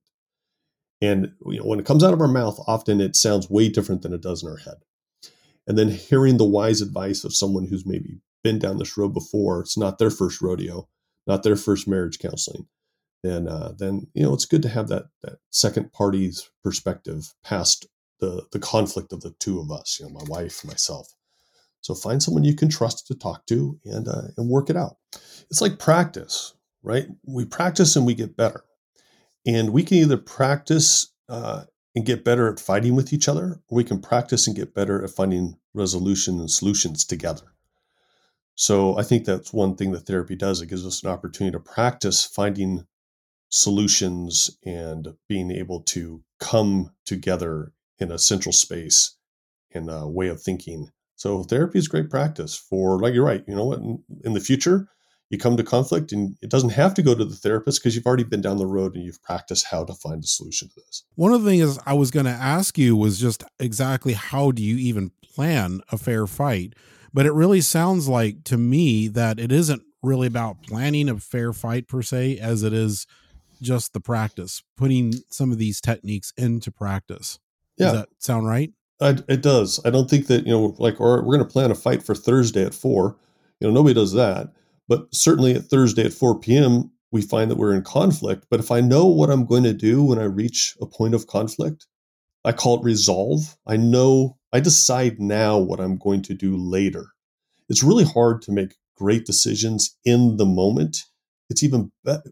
And 1.02 1.32
you 1.46 1.60
know, 1.60 1.66
when 1.66 1.80
it 1.80 1.86
comes 1.86 2.04
out 2.04 2.14
of 2.14 2.22
our 2.22 2.28
mouth, 2.28 2.60
often 2.68 3.00
it 3.00 3.16
sounds 3.16 3.50
way 3.50 3.70
different 3.70 4.02
than 4.02 4.14
it 4.14 4.22
does 4.22 4.44
in 4.44 4.50
our 4.50 4.58
head. 4.58 4.78
And 5.68 5.78
then 5.78 5.90
hearing 5.90 6.38
the 6.38 6.46
wise 6.46 6.82
advice 6.82 7.24
of 7.24 7.34
someone 7.34 7.66
who's 7.66 7.86
maybe 7.86 8.20
been 8.46 8.60
down 8.60 8.78
this 8.78 8.98
road 8.98 9.14
before, 9.14 9.60
it's 9.60 9.78
not 9.78 9.98
their 9.98 10.12
first 10.12 10.42
rodeo, 10.42 10.88
not 11.28 11.44
their 11.44 11.58
first 11.58 11.88
marriage 11.88 12.20
counseling 12.20 12.68
then 13.26 13.48
uh, 13.48 13.74
then 13.78 14.08
you 14.14 14.24
know 14.24 14.34
it's 14.34 14.46
good 14.46 14.62
to 14.62 14.70
have 14.70 14.88
that 14.88 15.06
that 15.24 15.40
second 15.50 15.92
party's 15.92 16.50
perspective 16.64 17.34
past 17.44 17.88
the 18.20 18.46
the 18.52 18.60
conflict 18.60 19.12
of 19.12 19.22
the 19.22 19.34
two 19.40 19.60
of 19.60 19.72
us, 19.72 20.00
you 20.00 20.06
know, 20.06 20.12
my 20.12 20.24
wife, 20.28 20.64
myself. 20.64 21.08
So 21.82 21.96
find 21.96 22.22
someone 22.22 22.44
you 22.44 22.56
can 22.56 22.70
trust 22.70 23.08
to 23.08 23.16
talk 23.16 23.46
to 23.48 23.80
and 23.84 24.08
uh, 24.08 24.28
and 24.38 24.50
work 24.50 24.70
it 24.70 24.78
out. 24.78 24.98
It's 25.50 25.62
like 25.62 25.80
practice, 25.80 26.54
right? 26.84 27.08
We 27.26 27.46
practice 27.46 27.96
and 27.96 28.06
we 28.06 28.14
get 28.14 28.38
better, 28.38 28.64
and 29.46 29.72
we 29.72 29.84
can 29.84 29.98
either 29.98 30.18
practice 30.18 31.12
uh, 31.28 31.64
and 31.96 32.06
get 32.06 32.24
better 32.24 32.52
at 32.52 32.60
fighting 32.60 32.96
with 32.96 33.12
each 33.12 33.28
other, 33.28 33.60
or 33.70 33.76
we 33.76 33.84
can 33.84 34.02
practice 34.02 34.46
and 34.46 34.56
get 34.56 34.76
better 34.76 35.04
at 35.04 35.10
finding 35.10 35.58
resolution 35.74 36.40
and 36.40 36.52
solutions 36.52 37.04
together. 37.04 37.55
So 38.56 38.98
I 38.98 39.04
think 39.04 39.26
that's 39.26 39.54
one 39.54 39.76
thing 39.76 39.92
that 39.92 40.08
therapy 40.08 40.36
does. 40.36 40.62
It 40.62 40.68
gives 40.68 40.86
us 40.86 41.04
an 41.04 41.10
opportunity 41.10 41.52
to 41.54 41.60
practice 41.60 42.26
finding 42.26 42.86
solutions 43.50 44.58
and 44.66 45.14
being 45.28 45.52
able 45.52 45.82
to 45.82 46.24
come 46.40 46.92
together 47.06 47.74
in 48.00 48.12
a 48.12 48.20
central 48.20 48.54
space 48.54 49.16
in 49.72 49.90
a 49.90 50.08
way 50.08 50.28
of 50.28 50.42
thinking. 50.42 50.90
So 51.16 51.44
therapy 51.44 51.80
is 51.80 51.88
great 51.88 52.10
practice 52.10 52.56
for 52.58 53.00
like 53.00 53.14
you're 53.14 53.26
right. 53.26 53.44
You 53.48 53.56
know 53.56 53.66
what? 53.66 53.80
In 54.24 54.34
the 54.34 54.40
future, 54.40 54.90
you 55.30 55.38
come 55.38 55.58
to 55.58 55.64
conflict 55.64 56.12
and 56.12 56.36
it 56.42 56.50
doesn't 56.50 56.72
have 56.72 56.94
to 56.96 57.02
go 57.02 57.16
to 57.16 57.26
the 57.26 57.36
therapist 57.36 57.82
because 57.82 57.96
you've 57.96 58.06
already 58.06 58.24
been 58.24 58.42
down 58.42 58.58
the 58.58 58.66
road 58.66 58.96
and 58.96 59.04
you've 59.04 59.24
practiced 59.24 59.66
how 59.66 59.84
to 59.84 59.94
find 59.94 60.24
a 60.24 60.28
solution 60.28 60.70
to 60.70 60.76
this. 60.76 61.04
One 61.16 61.34
of 61.34 61.44
the 61.44 61.50
things 61.50 61.80
I 61.86 61.94
was 61.94 62.12
going 62.12 62.26
to 62.26 62.32
ask 62.32 62.78
you 62.78 62.96
was 62.96 63.20
just 63.20 63.44
exactly 63.60 64.14
how 64.14 64.52
do 64.52 64.62
you 64.62 64.78
even 64.78 65.12
plan 65.24 65.82
a 65.92 65.98
fair 65.98 66.28
fight? 66.28 66.74
But 67.16 67.26
it 67.26 67.32
really 67.32 67.62
sounds 67.62 68.10
like 68.10 68.44
to 68.44 68.58
me 68.58 69.08
that 69.08 69.40
it 69.40 69.50
isn't 69.50 69.84
really 70.04 70.28
about 70.28 70.62
planning 70.64 71.08
a 71.08 71.18
fair 71.18 71.54
fight 71.54 71.88
per 71.88 72.02
se 72.02 72.40
as 72.40 72.62
it 72.62 72.74
is 72.74 73.08
just 73.62 73.94
the 73.94 74.02
practice, 74.02 74.62
putting 74.76 75.14
some 75.30 75.50
of 75.50 75.58
these 75.58 75.80
techniques 75.80 76.34
into 76.36 76.74
practice. 76.74 77.40
Yeah. 77.78 77.86
Does 77.86 77.94
that 77.94 78.10
sound 78.20 78.48
right? 78.48 78.74
I, 79.00 79.18
it 79.30 79.42
does. 79.42 79.80
I 79.86 79.92
don't 79.92 80.10
think 80.10 80.28
that, 80.28 80.46
you 80.46 80.52
know, 80.52 80.76
like, 80.78 81.00
or 81.00 81.24
we're 81.24 81.38
going 81.38 81.48
to 81.48 81.52
plan 81.54 81.72
a 81.72 81.76
fight 81.76 82.04
for 82.04 82.16
Thursday 82.16 82.66
at 82.66 82.74
four. 82.74 83.16
You 83.62 83.70
know, 83.70 83.74
nobody 83.74 83.94
does 83.94 84.12
that. 84.12 84.52
But 84.90 85.08
certainly 85.16 85.56
at 85.56 85.64
Thursday 85.64 86.04
at 86.04 86.14
4 86.14 86.42
p.m., 86.42 86.92
we 87.14 87.22
find 87.22 87.50
that 87.50 87.58
we're 87.58 87.74
in 87.74 87.84
conflict. 87.84 88.48
But 88.50 88.60
if 88.60 88.72
I 88.72 88.82
know 88.82 89.06
what 89.06 89.30
I'm 89.30 89.46
going 89.46 89.64
to 89.64 89.74
do 89.74 90.04
when 90.04 90.20
I 90.20 90.26
reach 90.26 90.76
a 90.82 90.86
point 90.86 91.14
of 91.14 91.28
conflict, 91.28 91.88
I 92.44 92.52
call 92.52 92.78
it 92.78 92.84
resolve. 92.84 93.56
I 93.66 93.78
know, 93.78 94.38
I 94.56 94.62
decide 94.62 95.20
now 95.20 95.58
what 95.58 95.82
I'm 95.82 95.98
going 95.98 96.22
to 96.22 96.34
do 96.34 96.56
later. 96.56 97.08
It's 97.68 97.84
really 97.84 98.06
hard 98.06 98.42
to 98.44 98.54
make 98.54 98.76
great 98.96 99.26
decisions 99.26 99.98
in 100.06 100.38
the 100.38 100.46
moment. 100.46 101.00
It's 101.50 101.62
even 101.62 101.92
be- 102.06 102.32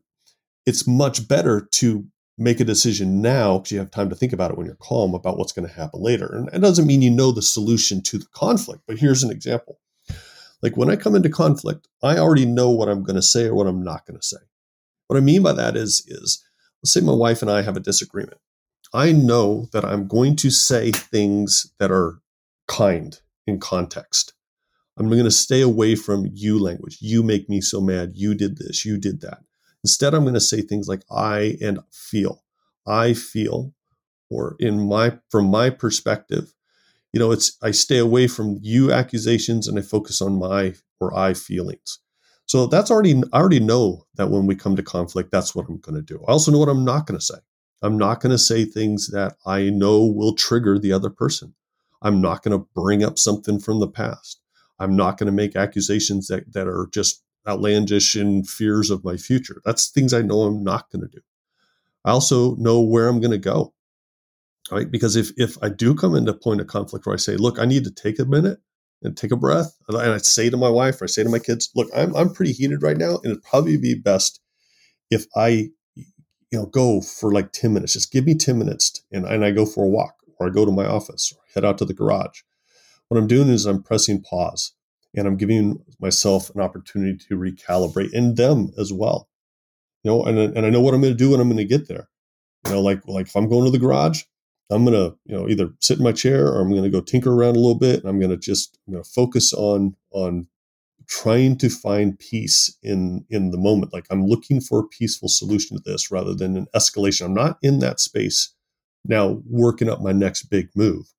it's 0.65 0.87
much 0.87 1.27
better 1.27 1.67
to 1.73 2.05
make 2.37 2.61
a 2.61 2.63
decision 2.63 3.21
now 3.21 3.57
because 3.57 3.73
you 3.73 3.79
have 3.79 3.91
time 3.91 4.07
to 4.07 4.15
think 4.15 4.31
about 4.31 4.51
it 4.51 4.57
when 4.57 4.65
you're 4.65 4.77
calm 4.77 5.13
about 5.13 5.37
what's 5.37 5.51
going 5.51 5.67
to 5.67 5.73
happen 5.73 6.01
later. 6.01 6.27
And 6.27 6.47
it 6.53 6.61
doesn't 6.61 6.87
mean 6.87 7.01
you 7.01 7.11
know 7.11 7.33
the 7.33 7.41
solution 7.41 8.01
to 8.03 8.17
the 8.17 8.27
conflict, 8.33 8.83
but 8.87 8.97
here's 8.97 9.23
an 9.23 9.29
example. 9.29 9.81
Like 10.61 10.77
when 10.77 10.89
I 10.89 10.95
come 10.95 11.15
into 11.15 11.27
conflict, 11.27 11.89
I 12.01 12.19
already 12.19 12.45
know 12.45 12.69
what 12.69 12.87
I'm 12.87 13.03
going 13.03 13.17
to 13.17 13.21
say 13.21 13.47
or 13.47 13.53
what 13.53 13.67
I'm 13.67 13.83
not 13.83 14.05
going 14.05 14.17
to 14.17 14.25
say. 14.25 14.37
What 15.07 15.17
I 15.17 15.19
mean 15.19 15.43
by 15.43 15.51
that 15.51 15.75
is, 15.75 16.05
is 16.07 16.41
let's 16.81 16.93
say 16.93 17.01
my 17.01 17.11
wife 17.11 17.41
and 17.41 17.51
I 17.51 17.63
have 17.63 17.75
a 17.75 17.81
disagreement. 17.81 18.39
I 18.93 19.11
know 19.11 19.67
that 19.73 19.83
I'm 19.83 20.07
going 20.07 20.35
to 20.37 20.51
say 20.51 20.91
things 20.91 21.71
that 21.79 21.91
are 21.91 22.19
kind 22.67 23.19
in 23.47 23.59
context. 23.59 24.33
I'm 24.97 25.09
going 25.09 25.23
to 25.23 25.31
stay 25.31 25.61
away 25.61 25.95
from 25.95 26.29
you 26.31 26.59
language. 26.59 26.99
You 27.01 27.23
make 27.23 27.49
me 27.49 27.61
so 27.61 27.81
mad. 27.81 28.11
You 28.13 28.35
did 28.35 28.57
this. 28.57 28.85
You 28.85 28.97
did 28.97 29.21
that. 29.21 29.39
Instead, 29.83 30.13
I'm 30.13 30.23
going 30.23 30.35
to 30.35 30.39
say 30.39 30.61
things 30.61 30.87
like 30.87 31.01
I 31.11 31.57
and 31.61 31.79
feel. 31.91 32.43
I 32.85 33.13
feel, 33.13 33.73
or 34.29 34.55
in 34.59 34.87
my 34.87 35.17
from 35.29 35.45
my 35.47 35.69
perspective, 35.71 36.53
you 37.13 37.19
know, 37.19 37.31
it's 37.31 37.57
I 37.63 37.71
stay 37.71 37.97
away 37.97 38.27
from 38.27 38.59
you 38.61 38.91
accusations 38.91 39.67
and 39.67 39.79
I 39.79 39.81
focus 39.81 40.21
on 40.21 40.37
my 40.37 40.75
or 40.99 41.17
I 41.17 41.33
feelings. 41.33 41.99
So 42.45 42.67
that's 42.67 42.91
already 42.91 43.21
I 43.33 43.39
already 43.39 43.59
know 43.59 44.05
that 44.15 44.29
when 44.29 44.45
we 44.45 44.55
come 44.55 44.75
to 44.75 44.83
conflict, 44.83 45.31
that's 45.31 45.55
what 45.55 45.67
I'm 45.67 45.79
going 45.79 45.95
to 45.95 46.01
do. 46.01 46.23
I 46.27 46.31
also 46.31 46.51
know 46.51 46.59
what 46.59 46.69
I'm 46.69 46.85
not 46.85 47.07
going 47.07 47.19
to 47.19 47.25
say. 47.25 47.39
I'm 47.83 47.97
not 47.97 48.21
going 48.21 48.31
to 48.31 48.37
say 48.37 48.65
things 48.65 49.09
that 49.09 49.35
I 49.45 49.69
know 49.69 50.05
will 50.05 50.33
trigger 50.33 50.79
the 50.79 50.93
other 50.93 51.09
person. 51.09 51.53
I'm 52.01 52.21
not 52.21 52.41
going 52.41 52.57
to 52.57 52.67
bring 52.73 53.03
up 53.03 53.19
something 53.19 53.59
from 53.59 53.79
the 53.79 53.87
past. 53.87 54.41
I'm 54.79 54.95
not 54.95 55.17
going 55.17 55.27
to 55.27 55.33
make 55.33 55.55
accusations 55.55 56.27
that, 56.27 56.51
that 56.53 56.67
are 56.67 56.87
just 56.91 57.23
outlandish 57.47 58.15
and 58.15 58.47
fears 58.49 58.89
of 58.89 59.03
my 59.03 59.17
future. 59.17 59.61
That's 59.65 59.89
things 59.89 60.13
I 60.13 60.21
know 60.21 60.41
I'm 60.41 60.63
not 60.63 60.89
going 60.91 61.01
to 61.01 61.07
do. 61.07 61.21
I 62.05 62.11
also 62.11 62.55
know 62.55 62.81
where 62.81 63.07
I'm 63.07 63.19
going 63.19 63.31
to 63.31 63.37
go. 63.37 63.73
Right? 64.71 64.89
Because 64.89 65.17
if 65.17 65.31
if 65.35 65.57
I 65.61 65.67
do 65.67 65.93
come 65.93 66.15
into 66.15 66.31
a 66.31 66.37
point 66.37 66.61
of 66.61 66.67
conflict 66.67 67.05
where 67.05 67.13
I 67.13 67.17
say, 67.17 67.35
look, 67.35 67.59
I 67.59 67.65
need 67.65 67.83
to 67.83 67.91
take 67.91 68.17
a 68.17 68.25
minute 68.25 68.59
and 69.01 69.15
take 69.15 69.31
a 69.31 69.37
breath, 69.37 69.77
and 69.89 69.97
I 69.97 70.17
say 70.19 70.49
to 70.49 70.55
my 70.55 70.69
wife 70.69 71.01
or 71.01 71.03
I 71.03 71.07
say 71.07 71.21
to 71.21 71.29
my 71.29 71.39
kids, 71.39 71.69
look, 71.75 71.89
I'm 71.93 72.15
I'm 72.15 72.33
pretty 72.33 72.53
heated 72.53 72.81
right 72.81 72.95
now, 72.95 73.15
and 73.15 73.25
it'd 73.25 73.43
probably 73.43 73.75
be 73.75 73.93
best 73.93 74.39
if 75.11 75.25
I 75.35 75.71
you 76.53 76.59
know 76.59 76.67
go 76.67 77.01
for 77.01 77.33
like 77.33 77.51
10 77.51 77.73
minutes. 77.73 77.93
Just 77.93 78.11
give 78.11 78.25
me 78.25 78.35
10 78.35 78.59
minutes 78.59 79.03
and, 79.11 79.25
and 79.25 79.43
I 79.43 79.49
go 79.49 79.65
for 79.65 79.83
a 79.83 79.89
walk 79.89 80.17
or 80.37 80.47
I 80.47 80.51
go 80.51 80.65
to 80.65 80.71
my 80.71 80.85
office 80.85 81.33
or 81.35 81.41
head 81.55 81.65
out 81.65 81.79
to 81.79 81.85
the 81.85 81.95
garage. 81.95 82.41
What 83.07 83.17
I'm 83.17 83.25
doing 83.25 83.49
is 83.49 83.65
I'm 83.65 83.81
pressing 83.81 84.21
pause 84.21 84.73
and 85.15 85.27
I'm 85.27 85.35
giving 85.35 85.83
myself 85.99 86.51
an 86.53 86.61
opportunity 86.61 87.17
to 87.27 87.35
recalibrate 87.35 88.13
and 88.13 88.37
them 88.37 88.71
as 88.77 88.93
well. 88.93 89.29
You 90.03 90.11
know, 90.11 90.23
and, 90.25 90.37
and 90.37 90.63
I 90.65 90.69
know 90.69 90.79
what 90.79 90.93
I'm 90.93 91.01
going 91.01 91.13
to 91.13 91.17
do 91.17 91.31
when 91.31 91.39
I'm 91.39 91.47
going 91.47 91.57
to 91.57 91.65
get 91.65 91.87
there. 91.87 92.09
You 92.67 92.73
know, 92.73 92.81
like 92.81 93.01
like 93.07 93.27
if 93.27 93.35
I'm 93.35 93.49
going 93.49 93.65
to 93.65 93.71
the 93.71 93.79
garage, 93.79 94.21
I'm 94.69 94.85
going 94.85 94.93
to 94.93 95.17
you 95.25 95.35
know 95.35 95.49
either 95.49 95.73
sit 95.79 95.97
in 95.97 96.03
my 96.03 96.11
chair 96.11 96.47
or 96.47 96.61
I'm 96.61 96.69
going 96.69 96.83
to 96.83 96.89
go 96.89 97.01
tinker 97.01 97.33
around 97.33 97.55
a 97.55 97.59
little 97.59 97.79
bit. 97.79 98.01
And 98.01 98.09
I'm 98.09 98.19
going 98.19 98.29
to 98.29 98.37
just 98.37 98.77
I'm 98.85 98.93
going 98.93 99.03
to 99.03 99.09
focus 99.09 99.53
on 99.53 99.95
on 100.11 100.47
trying 101.07 101.57
to 101.57 101.69
find 101.69 102.19
peace 102.19 102.75
in 102.81 103.25
in 103.29 103.51
the 103.51 103.57
moment. 103.57 103.93
Like 103.93 104.05
I'm 104.09 104.25
looking 104.25 104.61
for 104.61 104.79
a 104.79 104.87
peaceful 104.87 105.29
solution 105.29 105.77
to 105.77 105.83
this 105.83 106.11
rather 106.11 106.33
than 106.33 106.57
an 106.57 106.67
escalation. 106.75 107.25
I'm 107.25 107.33
not 107.33 107.57
in 107.61 107.79
that 107.79 107.99
space 107.99 108.53
now 109.05 109.41
working 109.49 109.89
up 109.89 110.01
my 110.01 110.11
next 110.11 110.43
big 110.43 110.69
move. 110.75 111.13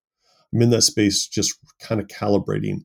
I'm 0.53 0.63
in 0.63 0.71
that 0.71 0.83
space 0.83 1.27
just 1.27 1.59
kind 1.81 2.01
of 2.01 2.07
calibrating 2.07 2.85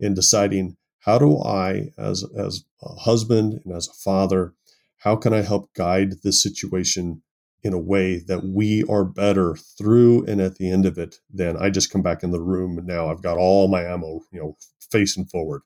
in 0.00 0.14
deciding 0.14 0.76
how 1.00 1.18
do 1.18 1.38
I, 1.42 1.90
as, 1.98 2.24
as 2.36 2.64
a 2.82 2.94
husband 2.94 3.60
and 3.64 3.74
as 3.74 3.88
a 3.88 3.92
father, 3.92 4.54
how 4.98 5.16
can 5.16 5.32
I 5.32 5.42
help 5.42 5.72
guide 5.74 6.22
this 6.22 6.42
situation 6.42 7.22
in 7.64 7.72
a 7.72 7.78
way 7.78 8.18
that 8.18 8.44
we 8.44 8.84
are 8.88 9.04
better 9.04 9.56
through 9.78 10.24
and 10.26 10.40
at 10.40 10.56
the 10.56 10.70
end 10.70 10.86
of 10.86 10.98
it 10.98 11.16
than 11.32 11.56
I 11.56 11.70
just 11.70 11.92
come 11.92 12.02
back 12.02 12.22
in 12.22 12.30
the 12.30 12.40
room 12.40 12.78
and 12.78 12.86
now 12.86 13.08
I've 13.08 13.22
got 13.22 13.38
all 13.38 13.68
my 13.68 13.82
ammo, 13.82 14.20
you 14.32 14.40
know, 14.40 14.56
facing 14.90 15.26
forward. 15.26 15.62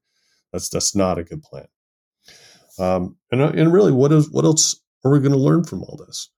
That's 0.56 0.70
that's 0.70 0.96
not 0.96 1.18
a 1.18 1.24
good 1.24 1.42
plan. 1.42 1.66
Um, 2.78 3.16
and 3.30 3.42
and 3.42 3.72
really, 3.72 3.92
what 3.92 4.10
is 4.10 4.30
what 4.30 4.46
else 4.46 4.80
are 5.04 5.10
we 5.10 5.20
going 5.20 5.32
to 5.32 5.38
learn 5.38 5.64
from 5.64 5.82
all 5.82 6.02
this? 6.06 6.30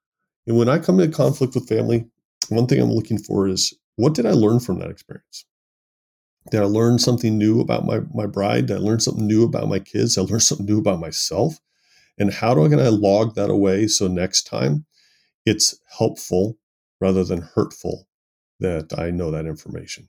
And 0.48 0.56
when 0.56 0.68
I 0.68 0.80
come 0.80 0.98
into 0.98 1.16
conflict 1.16 1.54
with 1.54 1.68
family, 1.68 2.04
one 2.48 2.66
thing 2.66 2.80
I'm 2.80 2.90
looking 2.90 3.18
for 3.18 3.46
is 3.46 3.72
what 3.94 4.14
did 4.14 4.26
I 4.26 4.32
learn 4.32 4.58
from 4.58 4.80
that 4.80 4.90
experience? 4.90 5.44
Did 6.50 6.62
I 6.62 6.64
learn 6.64 6.98
something 6.98 7.38
new 7.38 7.60
about 7.60 7.84
my, 7.84 8.00
my 8.12 8.26
bride? 8.26 8.66
Did 8.66 8.78
I 8.78 8.80
learn 8.80 8.98
something 8.98 9.26
new 9.26 9.44
about 9.44 9.68
my 9.68 9.78
kids? 9.78 10.16
Did 10.16 10.22
I 10.22 10.24
learn 10.24 10.40
something 10.40 10.66
new 10.66 10.80
about 10.80 10.98
myself? 10.98 11.60
And 12.18 12.32
how 12.32 12.54
do 12.54 12.64
I 12.64 12.68
can 12.68 12.80
I 12.80 12.88
log 12.88 13.36
that 13.36 13.50
away 13.50 13.86
so 13.86 14.08
next 14.08 14.44
time, 14.44 14.84
it's 15.46 15.78
helpful 15.96 16.58
rather 17.00 17.22
than 17.22 17.42
hurtful 17.54 18.08
that 18.58 18.98
I 18.98 19.10
know 19.10 19.30
that 19.30 19.46
information. 19.46 20.08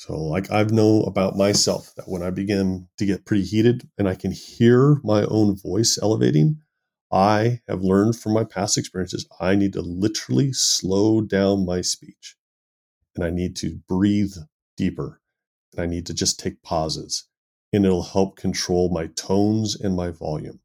So, 0.00 0.16
like 0.16 0.50
I've 0.50 0.72
known 0.72 1.04
about 1.06 1.36
myself 1.36 1.94
that 1.96 2.08
when 2.08 2.22
I 2.22 2.30
begin 2.30 2.88
to 2.96 3.04
get 3.04 3.26
pretty 3.26 3.44
heated 3.44 3.86
and 3.98 4.08
I 4.08 4.14
can 4.14 4.32
hear 4.32 4.98
my 5.04 5.24
own 5.24 5.56
voice 5.58 5.98
elevating, 6.00 6.62
I 7.12 7.60
have 7.68 7.82
learned 7.82 8.16
from 8.16 8.32
my 8.32 8.44
past 8.44 8.78
experiences 8.78 9.28
I 9.38 9.56
need 9.56 9.74
to 9.74 9.82
literally 9.82 10.54
slow 10.54 11.20
down 11.20 11.66
my 11.66 11.82
speech. 11.82 12.34
And 13.14 13.22
I 13.22 13.28
need 13.28 13.56
to 13.56 13.78
breathe 13.86 14.32
deeper. 14.74 15.20
And 15.74 15.82
I 15.82 15.86
need 15.86 16.06
to 16.06 16.14
just 16.14 16.40
take 16.40 16.62
pauses. 16.62 17.28
And 17.70 17.84
it'll 17.84 18.02
help 18.02 18.36
control 18.36 18.88
my 18.88 19.08
tones 19.08 19.78
and 19.78 19.94
my 19.94 20.08
volume. 20.08 20.60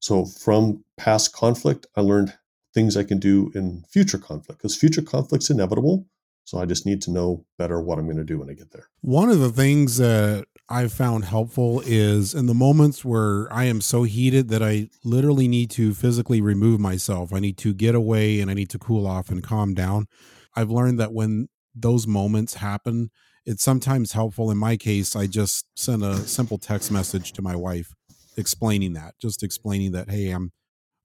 So, 0.00 0.24
from 0.24 0.84
past 0.96 1.32
conflict, 1.32 1.86
I 1.94 2.00
learned 2.00 2.36
things 2.74 2.96
I 2.96 3.04
can 3.04 3.20
do 3.20 3.52
in 3.54 3.84
future 3.88 4.18
conflict 4.18 4.58
because 4.58 4.76
future 4.76 5.00
conflict's 5.00 5.48
inevitable 5.48 6.08
so 6.44 6.58
I 6.58 6.66
just 6.66 6.86
need 6.86 7.02
to 7.02 7.10
know 7.10 7.44
better 7.58 7.80
what 7.80 7.98
I'm 7.98 8.04
going 8.04 8.18
to 8.18 8.24
do 8.24 8.38
when 8.38 8.50
I 8.50 8.54
get 8.54 8.70
there. 8.70 8.88
One 9.00 9.30
of 9.30 9.40
the 9.40 9.50
things 9.50 9.96
that 9.96 10.46
I've 10.68 10.92
found 10.92 11.24
helpful 11.24 11.82
is 11.84 12.34
in 12.34 12.46
the 12.46 12.54
moments 12.54 13.04
where 13.04 13.52
I 13.52 13.64
am 13.64 13.80
so 13.80 14.04
heated 14.04 14.48
that 14.48 14.62
I 14.62 14.88
literally 15.04 15.48
need 15.48 15.70
to 15.72 15.94
physically 15.94 16.40
remove 16.40 16.80
myself. 16.80 17.32
I 17.32 17.40
need 17.40 17.58
to 17.58 17.74
get 17.74 17.94
away 17.94 18.40
and 18.40 18.50
I 18.50 18.54
need 18.54 18.70
to 18.70 18.78
cool 18.78 19.06
off 19.06 19.30
and 19.30 19.42
calm 19.42 19.74
down. 19.74 20.06
I've 20.54 20.70
learned 20.70 20.98
that 21.00 21.12
when 21.12 21.48
those 21.74 22.06
moments 22.06 22.54
happen, 22.54 23.10
it's 23.44 23.62
sometimes 23.62 24.12
helpful. 24.12 24.50
In 24.50 24.56
my 24.56 24.76
case, 24.76 25.14
I 25.14 25.26
just 25.26 25.66
send 25.74 26.02
a 26.02 26.16
simple 26.16 26.58
text 26.58 26.90
message 26.90 27.32
to 27.32 27.42
my 27.42 27.56
wife 27.56 27.92
explaining 28.36 28.94
that, 28.94 29.14
just 29.20 29.42
explaining 29.42 29.92
that, 29.92 30.10
hey, 30.10 30.30
I'm 30.30 30.52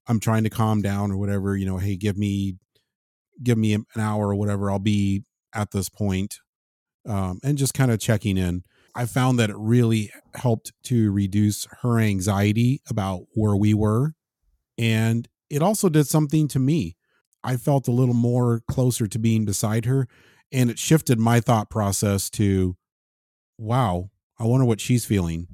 I'm 0.06 0.20
trying 0.20 0.44
to 0.44 0.50
calm 0.50 0.80
down 0.82 1.12
or 1.12 1.18
whatever, 1.18 1.56
you 1.56 1.66
know, 1.66 1.76
hey, 1.76 1.96
give 1.96 2.16
me 2.16 2.56
give 3.42 3.58
me 3.58 3.74
an 3.74 3.84
hour 3.98 4.28
or 4.28 4.34
whatever. 4.34 4.70
I'll 4.70 4.78
be 4.78 5.24
at 5.54 5.70
this 5.72 5.88
point, 5.88 6.40
um, 7.06 7.40
and 7.42 7.58
just 7.58 7.74
kind 7.74 7.90
of 7.90 8.00
checking 8.00 8.36
in. 8.38 8.62
I 8.94 9.06
found 9.06 9.38
that 9.38 9.50
it 9.50 9.56
really 9.56 10.10
helped 10.34 10.72
to 10.84 11.12
reduce 11.12 11.66
her 11.82 11.98
anxiety 11.98 12.82
about 12.88 13.22
where 13.34 13.56
we 13.56 13.72
were. 13.72 14.14
And 14.78 15.28
it 15.48 15.62
also 15.62 15.88
did 15.88 16.06
something 16.06 16.48
to 16.48 16.58
me. 16.58 16.96
I 17.42 17.56
felt 17.56 17.88
a 17.88 17.92
little 17.92 18.14
more 18.14 18.62
closer 18.68 19.06
to 19.06 19.18
being 19.18 19.44
beside 19.44 19.84
her. 19.84 20.08
And 20.52 20.70
it 20.70 20.78
shifted 20.78 21.18
my 21.18 21.40
thought 21.40 21.70
process 21.70 22.28
to, 22.30 22.76
wow, 23.56 24.10
I 24.38 24.44
wonder 24.44 24.66
what 24.66 24.80
she's 24.80 25.04
feeling. 25.04 25.46